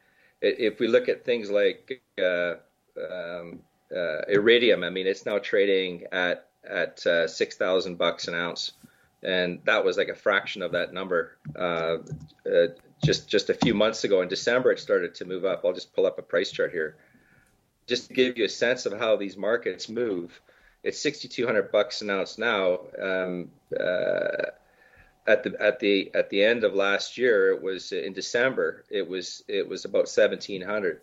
if 0.41 0.81
we 0.81 0.89
look 0.89 1.09
at 1.09 1.25
things 1.25 1.51
like 1.51 2.03
uh, 2.19 2.55
um, 2.97 3.61
uh, 3.95 4.23
iridium, 4.29 4.83
I 4.83 4.91
mean, 4.91 5.07
it's 5.07 5.27
now 5.27 5.39
trading 5.39 6.05
at 6.13 6.49
at 6.69 7.07
uh, 7.07 7.27
six 7.29 7.57
thousand 7.57 7.99
bucks 7.99 8.29
an 8.29 8.35
ounce, 8.35 8.73
and 9.23 9.61
that 9.65 9.85
was 9.85 9.97
like 9.97 10.09
a 10.09 10.15
fraction 10.15 10.63
of 10.63 10.73
that 10.73 10.93
number. 10.93 11.37
Uh, 11.57 11.99
uh, 12.47 12.69
just 13.05 13.29
just 13.29 13.51
a 13.51 13.55
few 13.55 13.75
months 13.75 14.05
ago 14.05 14.23
in 14.23 14.29
December, 14.29 14.73
it 14.73 14.79
started 14.79 15.15
to 15.17 15.25
move 15.25 15.45
up. 15.45 15.63
I'll 15.65 15.73
just 15.73 15.95
pull 15.95 16.07
up 16.07 16.19
a 16.19 16.23
price 16.23 16.51
chart 16.51 16.73
here, 16.73 16.97
just 17.87 18.09
to 18.09 18.15
give 18.15 18.39
you 18.39 18.45
a 18.45 18.49
sense 18.49 18.87
of 18.87 18.99
how 18.99 19.17
these 19.17 19.37
markets 19.37 19.89
move. 19.89 20.41
It's 20.83 20.99
sixty 20.99 21.29
two 21.29 21.47
hundred 21.47 21.73
bucks 21.73 22.03
an 22.03 22.11
ounce 22.11 22.39
now. 22.39 22.81
Um, 23.01 23.51
uh, 23.79 24.51
at 25.27 25.45
the 25.45 25.57
at 25.61 25.79
the 25.79 26.11
at 26.15 26.31
the 26.31 26.43
end 26.45 26.65
of 26.65 26.75
last 26.75 27.19
year, 27.19 27.53
it 27.53 27.63
was 27.63 27.93
in 27.93 28.13
December. 28.13 28.85
It 28.91 29.09
was 29.09 29.45
it 29.49 29.69
was 29.69 29.85
about 29.85 30.09
seventeen 30.09 30.63
hundred. 30.63 31.03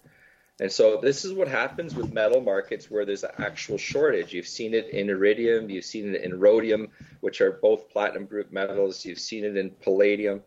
And 0.59 0.71
so 0.71 0.97
this 0.97 1.23
is 1.23 1.33
what 1.33 1.47
happens 1.47 1.95
with 1.95 2.11
metal 2.11 2.41
markets 2.41 2.91
where 2.91 3.05
there's 3.05 3.23
an 3.23 3.31
actual 3.37 3.77
shortage. 3.77 4.33
You've 4.33 4.47
seen 4.47 4.73
it 4.73 4.89
in 4.89 5.09
iridium, 5.09 5.69
you've 5.69 5.85
seen 5.85 6.13
it 6.13 6.23
in 6.23 6.39
rhodium, 6.39 6.89
which 7.21 7.39
are 7.39 7.53
both 7.53 7.89
platinum 7.89 8.25
group 8.25 8.51
metals. 8.51 9.05
You've 9.05 9.19
seen 9.19 9.45
it 9.45 9.55
in 9.55 9.71
palladium. 9.71 10.41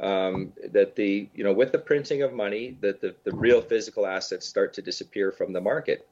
Um, 0.00 0.52
that 0.70 0.94
the 0.94 1.28
you 1.34 1.42
know 1.42 1.52
with 1.52 1.72
the 1.72 1.78
printing 1.78 2.22
of 2.22 2.32
money, 2.32 2.78
that 2.82 3.00
the, 3.00 3.16
the 3.24 3.34
real 3.34 3.60
physical 3.60 4.06
assets 4.06 4.46
start 4.46 4.72
to 4.74 4.82
disappear 4.82 5.32
from 5.32 5.52
the 5.52 5.60
market, 5.60 6.08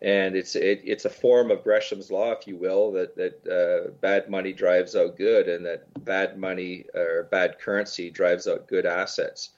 and 0.00 0.34
it's 0.34 0.56
it, 0.56 0.80
it's 0.84 1.04
a 1.04 1.10
form 1.10 1.50
of 1.50 1.62
Gresham's 1.62 2.10
law, 2.10 2.32
if 2.32 2.46
you 2.46 2.56
will, 2.56 2.92
that 2.92 3.14
that 3.16 3.46
uh, 3.46 3.90
bad 4.00 4.30
money 4.30 4.54
drives 4.54 4.96
out 4.96 5.18
good, 5.18 5.50
and 5.50 5.66
that 5.66 5.84
bad 6.02 6.38
money 6.38 6.86
or 6.94 7.28
bad 7.30 7.58
currency 7.58 8.10
drives 8.10 8.48
out 8.48 8.66
good 8.66 8.86
assets 8.86 9.50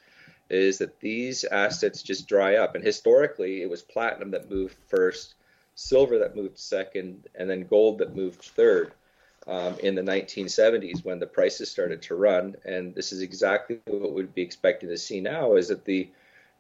is 0.53 0.79
that 0.79 1.01
these 1.01 1.45
assets 1.45 2.03
just 2.03 2.29
dry 2.29 2.57
up. 2.57 2.75
And 2.75 2.85
historically, 2.85 3.63
it 3.63 3.71
was 3.71 3.83
platinum 3.83 4.31
that 4.33 4.51
moved 4.51 4.77
first, 4.87 5.35
silver 5.75 6.19
that 6.19 6.37
moved 6.37 6.59
second, 6.59 7.27
and 7.35 7.49
then 7.49 7.67
gold 7.67 7.99
that 7.99 8.15
moved 8.15 8.43
third 8.43 8.93
um, 9.47 9.77
in 9.83 9.95
the 9.95 10.03
1970s 10.03 11.05
when 11.05 11.19
the 11.19 11.27
prices 11.27 11.71
started 11.71 12.03
to 12.03 12.15
run. 12.15 12.57
And 12.65 12.95
this 12.95 13.13
is 13.13 13.23
exactly 13.23 13.81
what 13.87 14.13
we'd 14.13 14.35
be 14.35 14.43
expecting 14.43 14.89
to 14.91 14.99
see 14.99 15.21
now: 15.21 15.55
is 15.55 15.69
that 15.69 15.85
the 15.85 16.11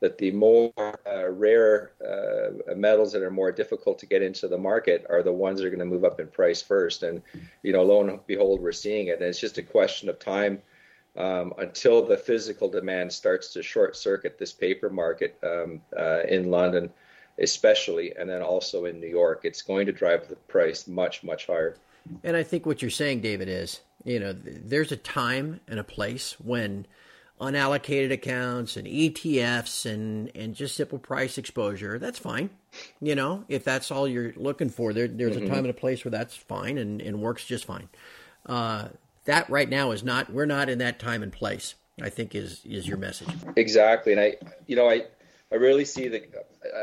that 0.00 0.18
the 0.18 0.32
more 0.32 0.72
uh, 1.06 1.28
rare 1.28 1.92
uh, 2.04 2.74
metals 2.74 3.12
that 3.12 3.22
are 3.22 3.30
more 3.30 3.52
difficult 3.52 4.00
to 4.00 4.06
get 4.06 4.20
into 4.20 4.48
the 4.48 4.58
market 4.58 5.06
are 5.08 5.22
the 5.22 5.32
ones 5.32 5.60
that 5.60 5.66
are 5.66 5.70
going 5.70 5.78
to 5.78 5.84
move 5.84 6.04
up 6.04 6.18
in 6.18 6.26
price 6.26 6.60
first. 6.60 7.04
And 7.04 7.22
you 7.62 7.72
know, 7.72 7.84
lo 7.84 8.00
and 8.00 8.26
behold, 8.26 8.60
we're 8.60 8.72
seeing 8.72 9.06
it. 9.08 9.20
And 9.20 9.28
it's 9.28 9.38
just 9.38 9.58
a 9.58 9.62
question 9.62 10.08
of 10.08 10.18
time 10.18 10.60
um, 11.16 11.52
until 11.58 12.04
the 12.04 12.16
physical 12.16 12.68
demand 12.68 13.12
starts 13.12 13.52
to 13.52 13.62
short 13.62 13.96
circuit 13.96 14.38
this 14.38 14.52
paper 14.52 14.88
market 14.88 15.38
um, 15.42 15.80
uh, 15.96 16.22
in 16.28 16.50
London, 16.50 16.90
especially, 17.38 18.14
and 18.16 18.28
then 18.28 18.42
also 18.42 18.86
in 18.86 19.00
New 19.00 19.08
York. 19.08 19.40
It's 19.44 19.62
going 19.62 19.86
to 19.86 19.92
drive 19.92 20.28
the 20.28 20.36
price 20.36 20.86
much, 20.86 21.22
much 21.22 21.46
higher. 21.46 21.76
And 22.24 22.36
I 22.36 22.42
think 22.42 22.66
what 22.66 22.82
you're 22.82 22.90
saying, 22.90 23.20
David, 23.20 23.48
is 23.48 23.80
you 24.04 24.18
know 24.18 24.32
there's 24.32 24.90
a 24.92 24.96
time 24.96 25.60
and 25.68 25.78
a 25.78 25.84
place 25.84 26.36
when 26.40 26.86
unallocated 27.40 28.12
accounts 28.12 28.76
and 28.76 28.86
ETFs 28.86 29.84
and 29.84 30.30
and 30.34 30.54
just 30.54 30.76
simple 30.76 30.98
price 30.98 31.38
exposure 31.38 31.98
that's 31.98 32.18
fine. 32.18 32.50
You 33.00 33.14
know, 33.14 33.44
if 33.48 33.64
that's 33.64 33.90
all 33.90 34.08
you're 34.08 34.32
looking 34.36 34.70
for, 34.70 34.92
there, 34.92 35.08
there's 35.08 35.36
mm-hmm. 35.36 35.46
a 35.46 35.48
time 35.48 35.58
and 35.58 35.70
a 35.70 35.74
place 35.74 36.04
where 36.04 36.10
that's 36.10 36.34
fine 36.34 36.78
and, 36.78 37.02
and 37.02 37.20
works 37.20 37.44
just 37.44 37.66
fine. 37.66 37.88
Uh, 38.46 38.88
that 39.24 39.48
right 39.48 39.68
now 39.68 39.90
is 39.92 40.02
not. 40.02 40.32
We're 40.32 40.46
not 40.46 40.68
in 40.68 40.78
that 40.78 40.98
time 40.98 41.22
and 41.22 41.32
place. 41.32 41.74
I 42.00 42.08
think 42.08 42.34
is 42.34 42.62
is 42.64 42.86
your 42.88 42.98
message. 42.98 43.28
Exactly, 43.56 44.12
and 44.12 44.20
I, 44.20 44.36
you 44.66 44.76
know, 44.76 44.88
I 44.88 45.06
I 45.50 45.56
really 45.56 45.84
see 45.84 46.08
the. 46.08 46.24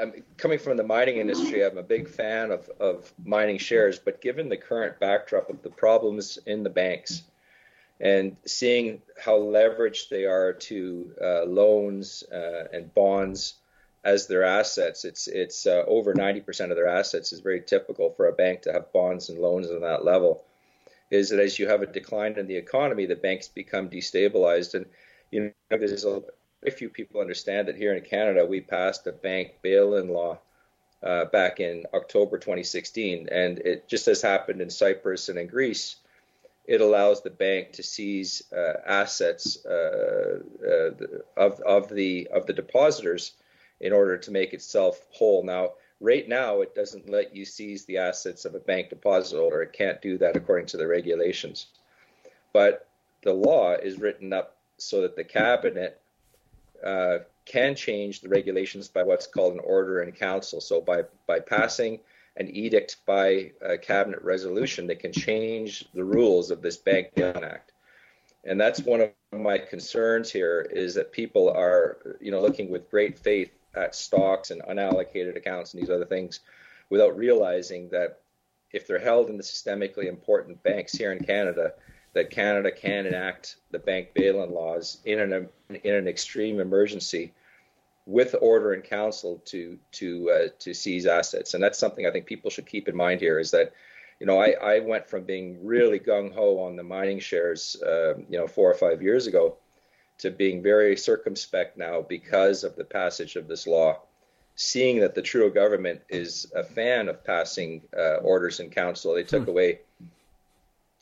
I'm 0.02 0.24
coming 0.38 0.60
from 0.60 0.78
the 0.78 0.84
mining 0.84 1.18
industry. 1.18 1.66
I'm 1.66 1.78
a 1.78 1.84
big 1.84 2.08
fan 2.08 2.52
of 2.52 2.70
of 2.80 3.12
mining 3.24 3.58
shares, 3.58 3.98
but 4.00 4.22
given 4.22 4.50
the 4.50 4.58
current 4.58 5.00
backdrop 5.00 5.50
of 5.50 5.62
the 5.64 5.70
problems 5.70 6.38
in 6.46 6.64
the 6.64 6.70
banks, 6.70 7.24
and 8.00 8.38
seeing 8.46 9.02
how 9.20 9.38
leveraged 9.40 10.10
they 10.10 10.26
are 10.26 10.54
to 10.54 11.12
uh, 11.22 11.44
loans 11.46 12.24
uh, 12.32 12.66
and 12.72 12.94
bonds 12.94 13.56
as 14.04 14.28
their 14.28 14.44
assets, 14.44 15.04
it's 15.04 15.28
it's 15.28 15.66
uh, 15.66 15.84
over 15.88 16.14
90% 16.14 16.70
of 16.70 16.78
their 16.78 16.88
assets 16.88 17.34
is 17.34 17.42
very 17.42 17.62
typical 17.62 18.12
for 18.12 18.28
a 18.28 18.34
bank 18.34 18.62
to 18.62 18.72
have 18.72 18.94
bonds 18.94 19.30
and 19.30 19.40
loans 19.40 19.70
on 19.70 19.82
that 19.82 20.06
level. 20.06 20.46
Is 21.12 21.30
that 21.30 21.40
as 21.40 21.58
you 21.58 21.68
have 21.68 21.82
a 21.82 21.88
decline 21.88 22.38
in 22.38 22.48
the 22.48 22.58
economy, 22.58 23.06
the 23.06 23.16
banks 23.16 23.48
become 23.48 23.90
destabilized, 23.90 24.76
and 24.76 24.86
you 25.32 25.42
know 25.42 25.78
there's 25.78 26.06
a 26.06 26.22
very 26.62 26.76
few 26.76 26.90
people 26.90 27.22
understand 27.22 27.68
that 27.68 27.76
here 27.76 27.94
in 27.94 28.04
Canada 28.04 28.46
we 28.46 28.62
passed 28.62 29.08
a 29.08 29.12
bank 29.12 29.54
bail-in 29.62 30.10
law 30.10 30.40
uh, 31.02 31.26
back 31.26 31.60
in 31.60 31.86
October 31.94 32.38
2016, 32.38 33.30
and 33.32 33.60
it 33.60 33.88
just 33.88 34.08
as 34.08 34.22
happened 34.22 34.62
in 34.62 34.70
Cyprus 34.70 35.30
and 35.30 35.40
in 35.40 35.48
Greece. 35.48 35.96
It 36.66 36.82
allows 36.82 37.24
the 37.24 37.32
bank 37.32 37.74
to 37.74 37.84
seize 37.84 38.44
uh, 38.56 38.74
assets 38.86 39.66
uh, 39.66 40.40
uh 40.64 40.92
of, 41.36 41.60
of 41.62 41.90
the 41.90 42.28
of 42.32 42.46
the 42.46 42.54
depositors 42.54 43.32
in 43.80 43.92
order 43.92 44.18
to 44.18 44.32
make 44.32 44.54
itself 44.54 45.02
whole. 45.10 45.44
Now, 45.44 45.74
right 46.00 46.28
now, 46.28 46.62
it 46.62 46.76
doesn't 46.76 47.10
let 47.10 47.36
you 47.36 47.46
seize 47.46 47.86
the 47.86 47.98
assets 47.98 48.46
of 48.46 48.56
a 48.56 48.60
bank 48.60 48.90
deposit 48.90 49.38
holder. 49.38 49.62
It 49.62 49.74
can't 49.74 50.02
do 50.02 50.18
that 50.20 50.36
according 50.36 50.68
to 50.68 50.78
the 50.78 50.88
regulations. 50.88 51.68
But 52.54 52.88
the 53.24 53.34
law 53.34 53.74
is 53.74 54.00
written 54.00 54.34
up 54.34 54.56
so 54.78 55.02
that 55.02 55.16
the 55.16 55.24
cabinet 55.24 56.02
uh, 56.86 57.20
can 57.46 57.76
change 57.76 58.22
the 58.22 58.30
regulations 58.30 58.88
by 58.88 59.04
what's 59.04 59.28
called 59.28 59.54
an 59.54 59.60
order 59.60 60.02
in 60.02 60.12
council. 60.12 60.62
So 60.62 60.82
by 60.82 61.04
by 61.28 61.40
passing 61.40 62.00
an 62.38 62.50
edict 62.56 62.98
by 63.06 63.52
a 63.62 63.78
cabinet 63.78 64.22
resolution, 64.22 64.88
they 64.88 64.96
can 64.96 65.12
change 65.12 65.86
the 65.94 66.04
rules 66.04 66.52
of 66.52 66.62
this 66.62 66.78
Bank 66.78 67.10
Bailout 67.16 67.44
Act. 67.44 67.74
And 68.46 68.60
that's 68.60 68.80
one 68.80 69.02
of 69.02 69.12
my 69.34 69.58
concerns 69.58 70.32
here 70.32 70.62
is 70.72 70.96
that 70.96 71.12
people 71.12 71.50
are, 71.50 71.98
you 72.22 72.32
know, 72.32 72.40
looking 72.40 72.70
with 72.70 72.90
great 72.90 73.20
faith 73.20 73.52
at 73.76 73.96
stocks 73.96 74.52
and 74.52 74.62
unallocated 74.64 75.36
accounts 75.36 75.74
and 75.74 75.82
these 75.82 75.90
other 75.90 76.06
things 76.06 76.40
without 76.90 77.18
realizing 77.18 77.90
that 77.90 78.22
if 78.72 78.88
they're 78.88 79.00
held 79.00 79.30
in 79.30 79.38
the 79.38 79.44
systemically 79.44 80.06
important 80.06 80.62
banks 80.64 80.94
here 80.94 81.12
in 81.12 81.24
Canada, 81.24 81.74
that 82.14 82.30
Canada 82.30 82.72
can 82.72 83.06
enact 83.06 83.58
the 83.72 83.80
bank 83.80 84.14
bail-in 84.14 84.52
laws 84.52 85.00
in 85.06 85.20
an 85.20 85.50
in 85.84 85.96
an 85.96 86.08
extreme 86.08 86.60
emergency 86.60 87.34
with 88.06 88.36
order 88.42 88.74
in 88.74 88.82
council 88.82 89.42
to 89.46 89.78
to 89.92 90.32
uh, 90.32 90.48
to 90.60 90.74
seize 90.74 91.06
assets, 91.06 91.54
and 91.54 91.64
that's 91.64 91.78
something 91.78 92.06
I 92.06 92.12
think 92.12 92.26
people 92.26 92.50
should 92.50 92.66
keep 92.66 92.88
in 92.88 92.96
mind 92.96 93.22
here. 93.22 93.40
Is 93.40 93.52
that 93.52 93.74
you 94.20 94.26
know 94.26 94.40
I, 94.42 94.52
I 94.62 94.80
went 94.80 95.08
from 95.08 95.24
being 95.24 95.64
really 95.66 96.00
gung 96.00 96.34
ho 96.34 96.60
on 96.60 96.76
the 96.76 96.84
mining 96.84 97.20
shares, 97.20 97.82
uh, 97.84 98.16
you 98.28 98.38
know, 98.38 98.48
four 98.48 98.70
or 98.70 98.76
five 98.76 99.02
years 99.02 99.28
ago, 99.28 99.58
to 100.20 100.32
being 100.32 100.62
very 100.62 100.96
circumspect 100.96 101.78
now 101.78 102.02
because 102.02 102.64
of 102.64 102.76
the 102.76 102.84
passage 102.84 103.36
of 103.36 103.48
this 103.48 103.66
law. 103.66 104.00
Seeing 104.56 105.00
that 105.00 105.16
the 105.16 105.22
Trudeau 105.22 105.50
government 105.50 106.02
is 106.10 106.52
a 106.54 106.64
fan 106.64 107.08
of 107.08 107.24
passing 107.24 107.82
uh, 107.98 108.16
orders 108.18 108.60
in 108.60 108.70
council, 108.70 109.16
they 109.16 109.24
took 109.24 109.44
hmm. 109.44 109.50
away 109.50 109.80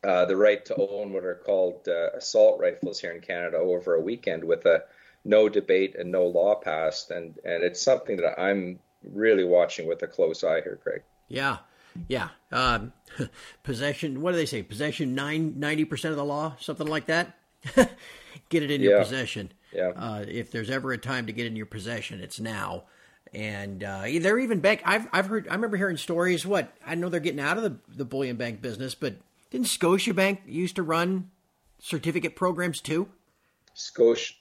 uh, 0.03 0.25
the 0.25 0.37
right 0.37 0.63
to 0.65 0.75
own 0.75 1.11
what 1.11 1.25
are 1.25 1.41
called 1.43 1.87
uh, 1.87 2.11
assault 2.15 2.59
rifles 2.59 2.99
here 2.99 3.11
in 3.11 3.21
Canada 3.21 3.57
over 3.57 3.95
a 3.95 4.01
weekend 4.01 4.43
with 4.43 4.65
a 4.65 4.83
no 5.25 5.49
debate 5.49 5.95
and 5.97 6.11
no 6.11 6.25
law 6.27 6.55
passed, 6.55 7.11
and 7.11 7.37
and 7.43 7.63
it's 7.63 7.81
something 7.81 8.17
that 8.17 8.39
I'm 8.39 8.79
really 9.03 9.43
watching 9.43 9.87
with 9.87 10.01
a 10.03 10.07
close 10.07 10.43
eye 10.43 10.61
here, 10.61 10.79
Craig. 10.81 11.01
Yeah, 11.27 11.57
yeah. 12.07 12.29
Um, 12.51 12.93
possession. 13.63 14.21
What 14.21 14.31
do 14.31 14.37
they 14.37 14.45
say? 14.45 14.61
Possession 14.61 15.15
nine 15.15 15.55
ninety 15.57 15.83
percent 15.83 16.11
of 16.11 16.17
the 16.17 16.25
law, 16.25 16.55
something 16.59 16.87
like 16.87 17.07
that. 17.07 17.35
get 18.49 18.63
it 18.63 18.71
in 18.71 18.81
yeah. 18.81 18.89
your 18.89 18.99
possession. 18.99 19.51
Yeah. 19.73 19.91
Uh, 19.95 20.25
if 20.27 20.51
there's 20.51 20.69
ever 20.69 20.91
a 20.91 20.97
time 20.97 21.27
to 21.27 21.33
get 21.33 21.45
in 21.45 21.55
your 21.55 21.65
possession, 21.65 22.21
it's 22.21 22.39
now. 22.39 22.83
And 23.33 23.83
uh, 23.83 24.03
they're 24.19 24.39
even 24.39 24.61
bank. 24.61 24.81
I've 24.85 25.07
I've 25.11 25.27
heard. 25.27 25.47
I 25.49 25.55
remember 25.55 25.77
hearing 25.77 25.97
stories. 25.97 26.45
What 26.45 26.71
I 26.85 26.95
know 26.95 27.09
they're 27.09 27.19
getting 27.19 27.41
out 27.41 27.57
of 27.57 27.63
the 27.63 27.77
the 27.89 28.05
bullion 28.05 28.37
bank 28.37 28.61
business, 28.61 28.95
but 28.95 29.15
didn't 29.51 29.67
Scotiabank 29.67 30.39
used 30.45 30.77
to 30.77 30.83
run 30.83 31.29
certificate 31.79 32.35
programs 32.35 32.79
too? 32.81 33.09
Scotia, 33.73 34.33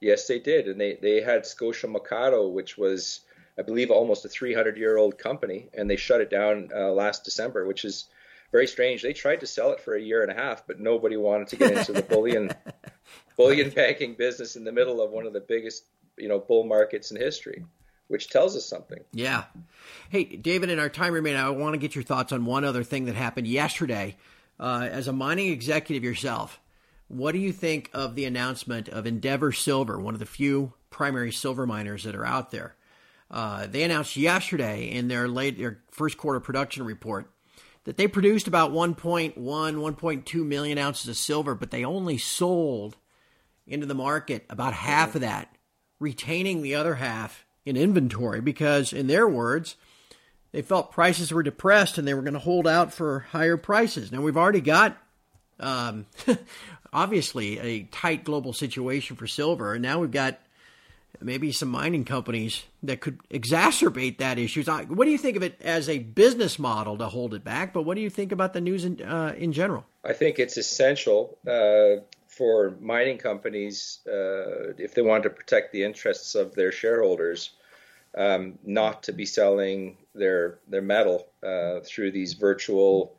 yes, 0.00 0.26
they 0.26 0.38
did, 0.38 0.68
and 0.68 0.80
they 0.80 0.98
they 1.02 1.20
had 1.20 1.44
Scotia 1.44 1.88
Mocatta, 1.88 2.50
which 2.50 2.78
was, 2.78 3.20
I 3.58 3.62
believe, 3.62 3.90
almost 3.90 4.24
a 4.24 4.28
300 4.28 4.76
year 4.76 4.96
old 4.96 5.18
company, 5.18 5.68
and 5.74 5.90
they 5.90 5.96
shut 5.96 6.20
it 6.20 6.30
down 6.30 6.70
uh, 6.74 6.92
last 6.92 7.24
December, 7.24 7.66
which 7.66 7.84
is 7.84 8.06
very 8.52 8.66
strange. 8.66 9.02
They 9.02 9.12
tried 9.12 9.40
to 9.40 9.46
sell 9.46 9.72
it 9.72 9.80
for 9.80 9.94
a 9.94 10.00
year 10.00 10.22
and 10.22 10.30
a 10.30 10.34
half, 10.34 10.66
but 10.66 10.78
nobody 10.80 11.16
wanted 11.16 11.48
to 11.48 11.56
get 11.56 11.76
into 11.76 11.92
the 11.92 12.02
bullion 12.02 12.50
bullion 13.36 13.70
banking 13.70 14.14
business 14.14 14.56
in 14.56 14.64
the 14.64 14.72
middle 14.72 15.00
of 15.00 15.10
one 15.10 15.26
of 15.26 15.32
the 15.32 15.40
biggest, 15.40 15.84
you 16.16 16.28
know, 16.28 16.38
bull 16.38 16.64
markets 16.64 17.10
in 17.10 17.16
history 17.16 17.64
which 18.12 18.28
tells 18.28 18.54
us 18.54 18.66
something. 18.66 18.98
Yeah. 19.14 19.44
Hey, 20.10 20.24
David, 20.24 20.68
in 20.68 20.78
our 20.78 20.90
time 20.90 21.14
remaining, 21.14 21.40
I 21.40 21.48
want 21.48 21.72
to 21.72 21.78
get 21.78 21.94
your 21.94 22.04
thoughts 22.04 22.30
on 22.30 22.44
one 22.44 22.62
other 22.62 22.84
thing 22.84 23.06
that 23.06 23.14
happened 23.14 23.46
yesterday. 23.46 24.18
Uh, 24.60 24.86
as 24.90 25.08
a 25.08 25.14
mining 25.14 25.50
executive 25.50 26.04
yourself, 26.04 26.60
what 27.08 27.32
do 27.32 27.38
you 27.38 27.52
think 27.52 27.88
of 27.94 28.14
the 28.14 28.26
announcement 28.26 28.90
of 28.90 29.06
Endeavour 29.06 29.50
Silver, 29.50 29.98
one 29.98 30.12
of 30.12 30.20
the 30.20 30.26
few 30.26 30.74
primary 30.90 31.32
silver 31.32 31.66
miners 31.66 32.04
that 32.04 32.14
are 32.14 32.26
out 32.26 32.50
there? 32.50 32.76
Uh, 33.30 33.66
they 33.66 33.82
announced 33.82 34.14
yesterday 34.14 34.90
in 34.90 35.08
their 35.08 35.26
late 35.26 35.56
their 35.56 35.78
first 35.90 36.18
quarter 36.18 36.38
production 36.38 36.84
report 36.84 37.30
that 37.84 37.96
they 37.96 38.06
produced 38.06 38.46
about 38.46 38.72
1.1, 38.72 39.34
1.2 39.34 40.46
million 40.46 40.76
ounces 40.76 41.08
of 41.08 41.16
silver, 41.16 41.54
but 41.54 41.70
they 41.70 41.82
only 41.82 42.18
sold 42.18 42.98
into 43.66 43.86
the 43.86 43.94
market 43.94 44.44
about 44.50 44.74
half 44.74 45.14
of 45.14 45.20
that, 45.20 45.54
retaining 45.98 46.62
the 46.62 46.74
other 46.74 46.96
half 46.96 47.44
in 47.64 47.76
inventory 47.76 48.40
because, 48.40 48.92
in 48.92 49.06
their 49.06 49.28
words, 49.28 49.76
they 50.52 50.62
felt 50.62 50.92
prices 50.92 51.32
were 51.32 51.42
depressed 51.42 51.98
and 51.98 52.06
they 52.06 52.14
were 52.14 52.22
going 52.22 52.34
to 52.34 52.40
hold 52.40 52.66
out 52.66 52.92
for 52.92 53.20
higher 53.30 53.56
prices. 53.56 54.12
Now, 54.12 54.20
we've 54.20 54.36
already 54.36 54.60
got, 54.60 54.96
um, 55.60 56.06
obviously, 56.92 57.58
a 57.58 57.82
tight 57.84 58.24
global 58.24 58.52
situation 58.52 59.16
for 59.16 59.26
silver, 59.26 59.74
and 59.74 59.82
now 59.82 60.00
we've 60.00 60.10
got 60.10 60.38
maybe 61.20 61.52
some 61.52 61.68
mining 61.68 62.04
companies 62.04 62.64
that 62.82 63.00
could 63.00 63.18
exacerbate 63.28 64.18
that 64.18 64.38
issue. 64.38 64.64
What 64.64 65.04
do 65.04 65.10
you 65.10 65.18
think 65.18 65.36
of 65.36 65.42
it 65.42 65.60
as 65.62 65.88
a 65.88 65.98
business 65.98 66.58
model 66.58 66.98
to 66.98 67.08
hold 67.08 67.34
it 67.34 67.44
back? 67.44 67.72
But 67.72 67.82
what 67.82 67.94
do 67.94 68.00
you 68.00 68.10
think 68.10 68.32
about 68.32 68.52
the 68.52 68.60
news 68.60 68.84
in, 68.84 69.00
uh, 69.02 69.34
in 69.36 69.52
general? 69.52 69.84
I 70.04 70.12
think 70.12 70.38
it's 70.38 70.56
essential 70.56 71.38
uh, 71.46 72.02
for 72.36 72.74
mining 72.80 73.18
companies, 73.18 74.00
uh, 74.06 74.72
if 74.78 74.94
they 74.94 75.02
want 75.02 75.22
to 75.22 75.30
protect 75.30 75.72
the 75.72 75.84
interests 75.84 76.34
of 76.34 76.54
their 76.54 76.72
shareholders, 76.72 77.50
um, 78.16 78.58
not 78.64 79.02
to 79.04 79.12
be 79.12 79.26
selling 79.26 79.98
their 80.14 80.58
their 80.68 80.82
metal 80.82 81.26
uh, 81.42 81.80
through 81.80 82.10
these 82.10 82.32
virtual 82.34 83.14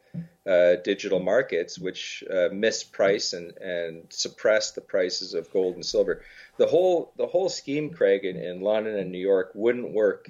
uh, 0.48 0.76
digital 0.84 1.20
markets, 1.20 1.80
which 1.80 2.24
uh, 2.30 2.50
misprice 2.50 3.34
and, 3.38 3.56
and 3.58 4.06
suppress 4.10 4.72
the 4.72 4.82
prices 4.82 5.34
of 5.34 5.52
gold 5.52 5.76
and 5.76 5.86
silver. 5.86 6.22
The 6.58 6.68
whole 6.68 7.14
the 7.16 7.28
whole 7.28 7.50
scheme, 7.50 7.92
Craig, 7.92 8.26
in, 8.26 8.38
in 8.38 8.62
London 8.62 8.98
and 8.98 9.12
New 9.12 9.20
York 9.20 9.52
wouldn't 9.54 9.92
work 9.92 10.30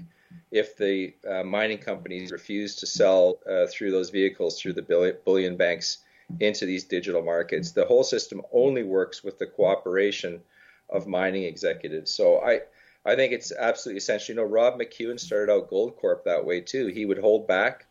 if 0.51 0.77
the 0.77 1.13
uh, 1.29 1.43
mining 1.43 1.77
companies 1.77 2.31
refused 2.31 2.79
to 2.79 2.85
sell 2.85 3.39
uh, 3.49 3.65
through 3.67 3.91
those 3.91 4.09
vehicles 4.09 4.59
through 4.59 4.73
the 4.73 5.15
bullion 5.25 5.55
banks 5.55 5.99
into 6.39 6.65
these 6.65 6.83
digital 6.83 7.21
markets. 7.21 7.71
The 7.71 7.85
whole 7.85 8.03
system 8.03 8.41
only 8.51 8.83
works 8.83 9.23
with 9.23 9.37
the 9.39 9.47
cooperation 9.47 10.41
of 10.89 11.07
mining 11.07 11.43
executives. 11.43 12.11
So 12.11 12.39
I, 12.39 12.61
I 13.05 13.15
think 13.15 13.33
it's 13.33 13.51
absolutely 13.51 13.97
essential. 13.97 14.35
You 14.35 14.41
know, 14.41 14.47
Rob 14.47 14.79
McEwen 14.79 15.19
started 15.19 15.51
out 15.51 15.69
Goldcorp 15.69 16.23
that 16.25 16.45
way 16.45 16.61
too. 16.61 16.87
He 16.87 17.05
would 17.05 17.17
hold 17.19 17.47
back. 17.47 17.85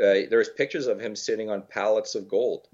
Uh, 0.00 0.28
there's 0.30 0.48
pictures 0.48 0.86
of 0.86 1.00
him 1.00 1.16
sitting 1.16 1.50
on 1.50 1.62
pallets 1.62 2.14
of 2.14 2.28
gold, 2.28 2.68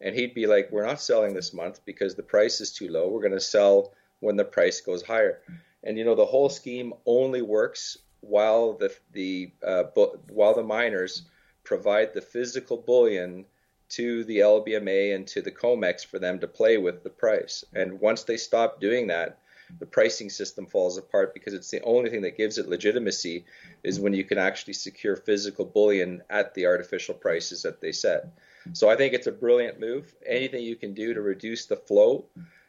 and 0.00 0.14
he'd 0.14 0.34
be 0.34 0.46
like, 0.46 0.70
"We're 0.70 0.86
not 0.86 1.00
selling 1.00 1.34
this 1.34 1.52
month 1.52 1.80
because 1.84 2.14
the 2.14 2.22
price 2.22 2.60
is 2.60 2.72
too 2.72 2.88
low. 2.88 3.08
We're 3.08 3.22
going 3.22 3.32
to 3.32 3.40
sell 3.40 3.92
when 4.20 4.36
the 4.36 4.44
price 4.44 4.80
goes 4.80 5.02
higher." 5.02 5.40
And 5.82 5.98
you 5.98 6.04
know, 6.04 6.14
the 6.14 6.26
whole 6.26 6.48
scheme 6.48 6.94
only 7.06 7.42
works 7.42 7.98
while 8.20 8.74
the 8.74 8.94
the 9.12 9.50
uh, 9.66 9.84
while 10.28 10.54
the 10.54 10.62
miners 10.62 11.22
provide 11.64 12.14
the 12.14 12.20
physical 12.20 12.76
bullion 12.76 13.44
to 13.90 14.24
the 14.24 14.38
LBMA 14.38 15.14
and 15.14 15.26
to 15.28 15.42
the 15.42 15.50
COMEX 15.50 16.06
for 16.06 16.18
them 16.18 16.38
to 16.40 16.46
play 16.46 16.78
with 16.78 17.02
the 17.02 17.10
price. 17.10 17.64
And 17.74 18.00
once 18.00 18.24
they 18.24 18.36
stop 18.36 18.80
doing 18.80 19.08
that, 19.08 19.38
the 19.78 19.86
pricing 19.86 20.30
system 20.30 20.66
falls 20.66 20.98
apart 20.98 21.32
because 21.34 21.54
it's 21.54 21.70
the 21.70 21.82
only 21.82 22.10
thing 22.10 22.22
that 22.22 22.36
gives 22.36 22.58
it 22.58 22.68
legitimacy 22.68 23.44
is 23.84 24.00
when 24.00 24.14
you 24.14 24.24
can 24.24 24.38
actually 24.38 24.72
secure 24.72 25.16
physical 25.16 25.64
bullion 25.64 26.22
at 26.28 26.54
the 26.54 26.66
artificial 26.66 27.14
prices 27.14 27.62
that 27.62 27.80
they 27.80 27.92
set. 27.92 28.32
So 28.72 28.90
I 28.90 28.96
think 28.96 29.14
it's 29.14 29.26
a 29.26 29.32
brilliant 29.32 29.80
move. 29.80 30.12
Anything 30.26 30.64
you 30.64 30.76
can 30.76 30.94
do 30.94 31.14
to 31.14 31.20
reduce 31.20 31.66
the 31.66 31.76
flow 31.76 32.26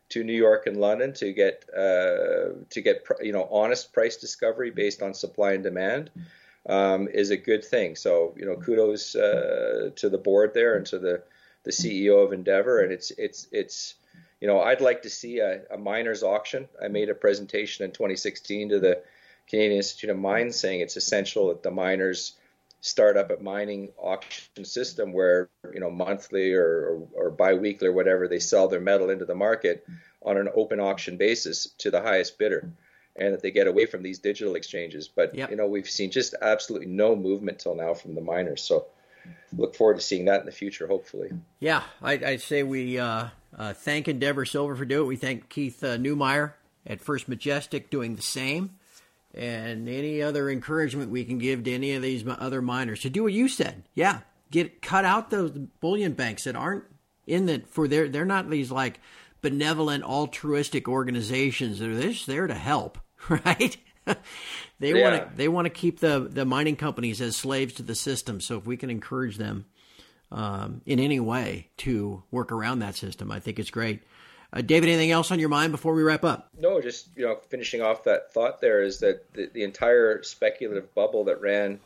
to 0.09 0.23
New 0.23 0.33
York 0.33 0.67
and 0.67 0.77
London 0.77 1.13
to 1.13 1.33
get 1.33 1.65
uh, 1.75 2.53
to 2.69 2.81
get 2.81 3.05
you 3.21 3.31
know 3.31 3.47
honest 3.51 3.93
price 3.93 4.17
discovery 4.17 4.69
based 4.69 5.01
on 5.01 5.13
supply 5.13 5.53
and 5.53 5.63
demand 5.63 6.11
um, 6.67 7.07
is 7.07 7.31
a 7.31 7.37
good 7.37 7.63
thing. 7.63 7.95
So 7.95 8.33
you 8.37 8.45
know 8.45 8.55
kudos 8.55 9.15
uh, 9.15 9.91
to 9.95 10.09
the 10.09 10.17
board 10.17 10.53
there 10.53 10.75
and 10.75 10.85
to 10.87 10.99
the 10.99 11.23
the 11.63 11.71
CEO 11.71 12.23
of 12.23 12.33
Endeavour. 12.33 12.81
And 12.81 12.91
it's 12.91 13.11
it's 13.11 13.47
it's 13.51 13.95
you 14.39 14.47
know 14.47 14.61
I'd 14.61 14.81
like 14.81 15.03
to 15.03 15.09
see 15.09 15.39
a, 15.39 15.61
a 15.71 15.77
miners 15.77 16.23
auction. 16.23 16.67
I 16.81 16.87
made 16.87 17.09
a 17.09 17.15
presentation 17.15 17.85
in 17.85 17.91
2016 17.91 18.69
to 18.69 18.79
the 18.79 19.01
Canadian 19.47 19.77
Institute 19.77 20.09
of 20.09 20.17
Mines 20.17 20.59
saying 20.59 20.81
it's 20.81 20.97
essential 20.97 21.49
that 21.49 21.63
the 21.63 21.71
miners 21.71 22.33
start 22.81 23.15
up 23.15 23.29
a 23.29 23.41
mining 23.41 23.89
auction 23.97 24.65
system 24.65 25.13
where 25.13 25.49
you 25.73 25.79
know 25.79 25.91
monthly 25.91 26.53
or, 26.53 27.07
or, 27.15 27.25
or 27.25 27.29
biweekly 27.29 27.87
or 27.87 27.93
whatever 27.93 28.27
they 28.27 28.39
sell 28.39 28.67
their 28.67 28.79
metal 28.79 29.09
into 29.09 29.25
the 29.25 29.35
market 29.35 29.85
on 30.23 30.37
an 30.37 30.49
open 30.55 30.79
auction 30.79 31.17
basis 31.17 31.67
to 31.77 31.91
the 31.91 32.01
highest 32.01 32.37
bidder 32.39 32.71
and 33.15 33.33
that 33.33 33.41
they 33.41 33.51
get 33.51 33.67
away 33.67 33.85
from 33.85 34.03
these 34.03 34.19
digital 34.19 34.55
exchanges. 34.55 35.07
But 35.07 35.35
yep. 35.35 35.49
you 35.49 35.55
know 35.55 35.67
we've 35.67 35.89
seen 35.89 36.11
just 36.11 36.35
absolutely 36.41 36.87
no 36.87 37.15
movement 37.15 37.59
till 37.59 37.75
now 37.75 37.93
from 37.93 38.15
the 38.15 38.21
miners. 38.21 38.63
So 38.63 38.85
look 39.55 39.75
forward 39.75 39.95
to 39.97 40.01
seeing 40.01 40.25
that 40.25 40.39
in 40.39 40.45
the 40.45 40.51
future 40.51 40.87
hopefully. 40.87 41.31
Yeah 41.59 41.83
I, 42.01 42.17
would 42.17 42.41
say 42.41 42.63
we 42.63 42.97
uh, 42.97 43.27
uh, 43.57 43.73
thank 43.73 44.07
endeavour 44.07 44.45
silver 44.45 44.75
for 44.75 44.85
doing 44.85 45.05
it. 45.05 45.07
We 45.07 45.15
thank 45.17 45.49
keith 45.49 45.83
uh, 45.83 45.97
Neumeyer 45.97 46.53
at 46.85 47.01
first 47.01 47.27
majestic 47.27 47.89
doing 47.89 48.15
the 48.15 48.21
same. 48.21 48.71
And 49.33 49.87
any 49.87 50.21
other 50.21 50.49
encouragement 50.49 51.09
we 51.09 51.23
can 51.23 51.37
give 51.37 51.63
to 51.63 51.73
any 51.73 51.93
of 51.93 52.01
these 52.01 52.25
other 52.27 52.61
miners 52.61 53.01
to 53.01 53.09
do 53.09 53.23
what 53.23 53.31
you 53.31 53.47
said. 53.47 53.83
Yeah, 53.93 54.19
get 54.51 54.81
cut 54.81 55.05
out 55.05 55.29
those 55.29 55.51
bullion 55.51 56.13
banks 56.13 56.43
that 56.43 56.55
aren't 56.55 56.83
in 57.25 57.45
the 57.45 57.63
for 57.69 57.87
their 57.87 58.09
they're 58.09 58.25
not 58.25 58.49
these 58.49 58.71
like 58.71 58.99
benevolent 59.41 60.03
altruistic 60.03 60.87
organizations. 60.87 61.79
They're 61.79 61.93
just 61.93 62.27
there 62.27 62.47
to 62.47 62.53
help, 62.53 62.97
right? 63.29 63.77
they 64.79 64.93
yeah. 64.93 65.01
want 65.01 65.29
to 65.29 65.37
they 65.37 65.47
want 65.47 65.65
to 65.65 65.69
keep 65.69 65.99
the 65.99 66.27
the 66.29 66.45
mining 66.45 66.75
companies 66.75 67.21
as 67.21 67.35
slaves 67.35 67.73
to 67.75 67.83
the 67.83 67.95
system. 67.95 68.41
So 68.41 68.57
if 68.57 68.65
we 68.65 68.77
can 68.77 68.89
encourage 68.89 69.37
them 69.37 69.65
um, 70.31 70.81
in 70.85 70.99
any 70.99 71.19
way 71.19 71.69
to 71.77 72.23
work 72.31 72.51
around 72.51 72.79
that 72.79 72.95
system, 72.95 73.31
I 73.31 73.39
think 73.39 73.59
it's 73.59 73.71
great. 73.71 74.01
Uh, 74.53 74.61
David, 74.61 74.89
anything 74.89 75.11
else 75.11 75.31
on 75.31 75.39
your 75.39 75.49
mind 75.49 75.71
before 75.71 75.93
we 75.93 76.03
wrap 76.03 76.25
up? 76.25 76.49
No, 76.57 76.81
just 76.81 77.07
you 77.15 77.25
know, 77.25 77.37
finishing 77.49 77.81
off 77.81 78.03
that 78.03 78.33
thought. 78.33 78.59
There 78.59 78.81
is 78.81 78.99
that 78.99 79.33
the, 79.33 79.49
the 79.53 79.63
entire 79.63 80.23
speculative 80.23 80.93
bubble 80.93 81.25
that 81.25 81.41
ran 81.41 81.79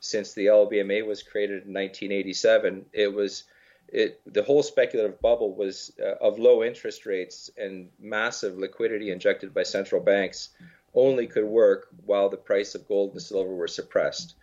since 0.00 0.32
the 0.32 0.46
LBMA 0.46 1.06
was 1.06 1.22
created 1.22 1.64
in 1.66 1.74
1987. 1.74 2.86
It 2.92 3.12
was 3.12 3.44
it 3.88 4.20
the 4.26 4.42
whole 4.42 4.62
speculative 4.62 5.20
bubble 5.20 5.54
was 5.54 5.92
uh, 6.00 6.14
of 6.20 6.38
low 6.38 6.62
interest 6.62 7.06
rates 7.06 7.50
and 7.56 7.88
massive 7.98 8.58
liquidity 8.58 9.10
injected 9.10 9.54
by 9.54 9.62
central 9.62 10.00
banks 10.00 10.50
only 10.94 11.26
could 11.26 11.44
work 11.44 11.88
while 12.04 12.28
the 12.28 12.36
price 12.36 12.74
of 12.74 12.88
gold 12.88 13.12
and 13.12 13.22
silver 13.22 13.54
were 13.54 13.68
suppressed. 13.68 14.34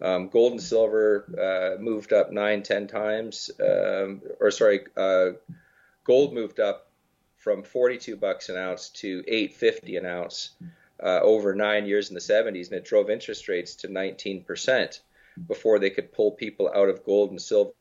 Um, 0.00 0.28
gold 0.28 0.52
and 0.52 0.62
silver 0.62 1.24
uh, 1.78 1.80
moved 1.82 2.12
up 2.12 2.32
nine, 2.32 2.62
ten 2.62 2.86
times, 2.86 3.50
um, 3.60 4.22
or 4.40 4.50
sorry, 4.50 4.80
uh, 4.96 5.30
gold 6.04 6.34
moved 6.34 6.60
up 6.60 6.90
from 7.36 7.62
42 7.62 8.16
bucks 8.16 8.48
an 8.48 8.56
ounce 8.56 8.88
to 8.90 9.22
850 9.26 9.96
an 9.96 10.06
ounce 10.06 10.50
uh, 11.02 11.20
over 11.20 11.54
nine 11.54 11.86
years 11.86 12.08
in 12.08 12.14
the 12.14 12.20
70s, 12.20 12.66
and 12.66 12.78
it 12.78 12.84
drove 12.84 13.10
interest 13.10 13.48
rates 13.48 13.76
to 13.76 13.88
19% 13.88 15.00
before 15.46 15.78
they 15.78 15.90
could 15.90 16.12
pull 16.12 16.32
people 16.32 16.70
out 16.74 16.88
of 16.88 17.04
gold 17.04 17.30
and 17.30 17.40
silver 17.40 17.72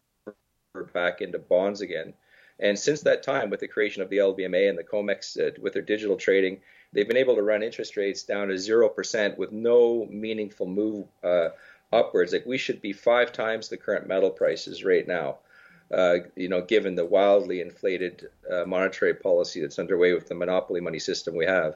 back 0.94 1.22
into 1.22 1.40
bonds 1.40 1.82
again. 1.82 2.14
And 2.60 2.78
since 2.78 3.02
that 3.02 3.24
time, 3.24 3.50
with 3.50 3.60
the 3.60 3.68
creation 3.68 4.02
of 4.02 4.10
the 4.10 4.18
LBMA 4.18 4.70
and 4.70 4.78
the 4.78 4.84
COMEX 4.84 5.40
uh, 5.40 5.52
with 5.62 5.74
their 5.74 5.82
digital 5.82 6.18
trading, 6.18 6.60
they've 6.92 7.08
been 7.08 7.18
able 7.18 7.36
to 7.36 7.42
run 7.42 7.64
interest 7.64 7.98
rates 7.98 8.24
down 8.24 8.48
to 8.48 8.54
0% 8.54 9.38
with 9.38 9.52
no 9.52 10.06
meaningful 10.10 10.68
move 10.68 11.08
uh, 11.24 11.50
upwards. 11.92 12.34
Like 12.34 12.46
we 12.46 12.58
should 12.58 12.82
be 12.82 12.94
five 12.94 13.32
times 13.32 13.70
the 13.70 13.78
current 13.78 14.08
metal 14.08 14.30
prices 14.30 14.84
right 14.84 15.08
now 15.08 15.38
uh, 15.94 16.18
you 16.36 16.50
know, 16.50 16.62
given 16.62 16.96
the 16.96 17.06
wildly 17.06 17.62
inflated 17.62 18.30
uh, 18.52 18.64
monetary 18.66 19.14
policy 19.14 19.62
that's 19.62 19.80
underway 19.80 20.14
with 20.14 20.28
the 20.28 20.36
monopoly 20.36 20.82
money 20.82 21.00
system 21.00 21.36
we 21.36 21.46
have. 21.46 21.76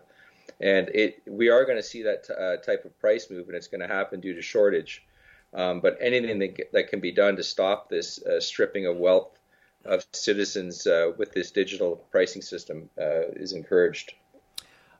And 0.60 0.90
it, 0.90 1.22
we 1.28 1.50
are 1.50 1.66
going 1.66 1.78
to 1.78 1.84
see 1.84 2.02
that 2.04 2.24
t- 2.26 2.34
uh, 2.34 2.58
type 2.58 2.84
of 2.86 2.98
price 3.00 3.30
move, 3.30 3.48
and 3.48 3.56
it's 3.56 3.68
going 3.68 3.82
to 3.82 3.88
happen 3.88 4.20
due 4.20 4.34
to 4.34 4.42
shortage. 4.42 5.06
Um, 5.54 5.80
but 5.80 5.98
anything 6.02 6.40
that, 6.40 6.72
that, 6.74 6.90
can 6.90 7.00
be 7.00 7.12
done 7.12 7.38
to 7.38 7.44
stop 7.44 7.90
this 7.90 8.22
uh, 8.24 8.40
stripping 8.40 8.86
of 8.86 8.98
wealth 8.98 9.40
of 9.86 10.06
citizens 10.12 10.86
uh, 10.86 11.12
with 11.18 11.32
this 11.32 11.52
digital 11.52 11.96
pricing 12.12 12.42
system 12.42 12.90
uh, 13.00 13.30
is 13.34 13.54
encouraged. 13.54 14.14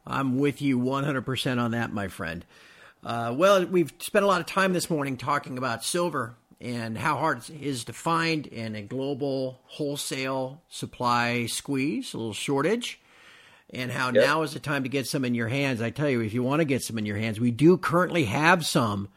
I'm 0.06 0.38
with 0.40 0.62
you 0.62 0.80
100% 0.80 1.60
on 1.60 1.72
that, 1.72 1.92
my 1.92 2.08
friend. 2.08 2.46
well, 3.04 3.66
we've 3.66 3.92
spent 4.00 4.24
a 4.24 4.28
lot 4.28 4.40
of 4.40 4.48
time 4.48 4.72
this 4.72 4.90
morning 4.90 5.18
talking 5.18 5.58
about 5.58 5.84
silver 5.84 6.38
and 6.60 6.98
how 6.98 7.18
hard 7.18 7.38
it 7.50 7.62
is 7.62 7.84
to 7.86 7.94
find 7.94 8.48
in 8.48 8.76
a 8.76 8.82
global 8.82 9.60
wholesale 9.66 10.62
supply 10.70 11.46
squeeze, 11.46 12.14
a 12.14 12.18
little 12.18 12.34
shortage, 12.34 13.00
and 13.70 13.92
how 13.92 14.08
yep. 14.08 14.26
now 14.26 14.42
is 14.42 14.54
the 14.54 14.60
time 14.60 14.84
to 14.84 14.90
get 14.90 15.08
some 15.08 15.24
in 15.24 15.36
your 15.36 15.50
hands. 15.50 15.82
I 15.82 15.90
tell 15.90 16.10
you, 16.10 16.22
if 16.22 16.34
you 16.34 16.42
want 16.42 16.62
to 16.62 16.66
get 16.66 16.82
some 16.82 16.98
in 16.98 17.06
your 17.06 17.18
hands, 17.18 17.40
we 17.40 17.52
do 17.52 17.78
currently 17.78 18.26
have 18.26 18.66
some 18.66 19.10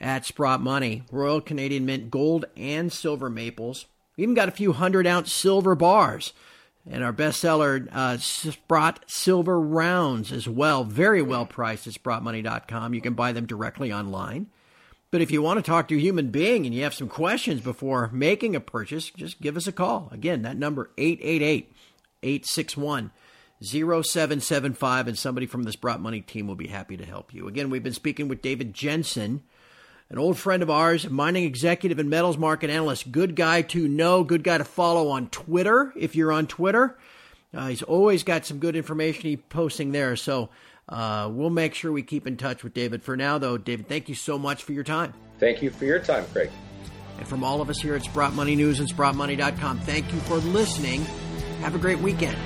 at 0.00 0.26
Sprott 0.26 0.60
Money 0.60 1.02
Royal 1.10 1.40
Canadian 1.40 1.86
Mint 1.86 2.10
gold 2.10 2.44
and 2.56 2.92
silver 2.92 3.28
maples. 3.28 3.86
We 4.16 4.22
even 4.22 4.34
got 4.34 4.48
a 4.48 4.52
few 4.52 4.72
hundred 4.72 5.06
ounce 5.06 5.32
silver 5.32 5.74
bars. 5.74 6.32
And 6.90 7.04
our 7.04 7.12
bestseller, 7.12 7.86
uh, 7.92 8.16
Sprott 8.16 9.04
Silver 9.06 9.60
Rounds, 9.60 10.32
as 10.32 10.48
well. 10.48 10.84
Very 10.84 11.20
well 11.20 11.44
priced 11.44 11.86
at 11.86 11.92
SprottMoney.com. 11.92 12.94
You 12.94 13.00
can 13.02 13.12
buy 13.12 13.32
them 13.32 13.44
directly 13.44 13.92
online. 13.92 14.46
But 15.10 15.20
if 15.22 15.30
you 15.30 15.42
want 15.42 15.58
to 15.58 15.68
talk 15.68 15.88
to 15.88 15.96
a 15.96 16.00
human 16.00 16.30
being 16.30 16.66
and 16.66 16.74
you 16.74 16.82
have 16.84 16.94
some 16.94 17.08
questions 17.08 17.60
before 17.60 18.10
making 18.12 18.56
a 18.56 18.60
purchase, 18.60 19.10
just 19.10 19.40
give 19.40 19.56
us 19.56 19.66
a 19.66 19.72
call. 19.72 20.08
Again, 20.12 20.42
that 20.42 20.56
number 20.56 20.90
888 20.98 21.72
861 22.22 23.10
0775 23.62 25.08
and 25.08 25.18
somebody 25.18 25.46
from 25.46 25.64
the 25.64 25.72
Sprott 25.72 26.00
Money 26.00 26.20
team 26.20 26.46
will 26.46 26.54
be 26.54 26.68
happy 26.68 26.96
to 26.96 27.04
help 27.04 27.34
you. 27.34 27.48
Again, 27.48 27.70
we've 27.70 27.82
been 27.82 27.92
speaking 27.92 28.28
with 28.28 28.42
David 28.42 28.74
Jensen, 28.74 29.42
an 30.10 30.18
old 30.18 30.38
friend 30.38 30.62
of 30.62 30.70
ours, 30.70 31.08
mining 31.08 31.44
executive 31.44 31.98
and 31.98 32.08
metals 32.08 32.38
market 32.38 32.70
analyst. 32.70 33.12
Good 33.12 33.36
guy 33.36 33.62
to 33.62 33.86
know, 33.86 34.24
good 34.24 34.42
guy 34.42 34.58
to 34.58 34.64
follow 34.64 35.10
on 35.10 35.28
Twitter 35.28 35.92
if 35.96 36.16
you're 36.16 36.32
on 36.32 36.46
Twitter. 36.46 36.96
Uh, 37.54 37.68
he's 37.68 37.82
always 37.82 38.22
got 38.22 38.44
some 38.44 38.58
good 38.58 38.76
information 38.76 39.22
he's 39.22 39.38
posting 39.48 39.92
there. 39.92 40.16
So 40.16 40.50
uh, 40.88 41.28
we'll 41.32 41.50
make 41.50 41.74
sure 41.74 41.92
we 41.92 42.02
keep 42.02 42.26
in 42.26 42.36
touch 42.36 42.62
with 42.62 42.74
David. 42.74 43.02
For 43.02 43.16
now, 43.16 43.38
though, 43.38 43.58
David, 43.58 43.88
thank 43.88 44.08
you 44.08 44.14
so 44.14 44.38
much 44.38 44.64
for 44.64 44.72
your 44.72 44.84
time. 44.84 45.14
Thank 45.38 45.62
you 45.62 45.70
for 45.70 45.84
your 45.84 45.98
time, 45.98 46.24
Craig. 46.32 46.50
And 47.18 47.26
from 47.26 47.44
all 47.44 47.60
of 47.60 47.68
us 47.68 47.80
here 47.80 47.94
at 47.94 48.02
Sprott 48.02 48.34
Money 48.34 48.56
News 48.56 48.80
and 48.80 48.88
SprottMoney.com, 48.88 49.80
thank 49.80 50.12
you 50.12 50.20
for 50.20 50.36
listening. 50.36 51.04
Have 51.60 51.74
a 51.74 51.78
great 51.78 51.98
weekend. 51.98 52.36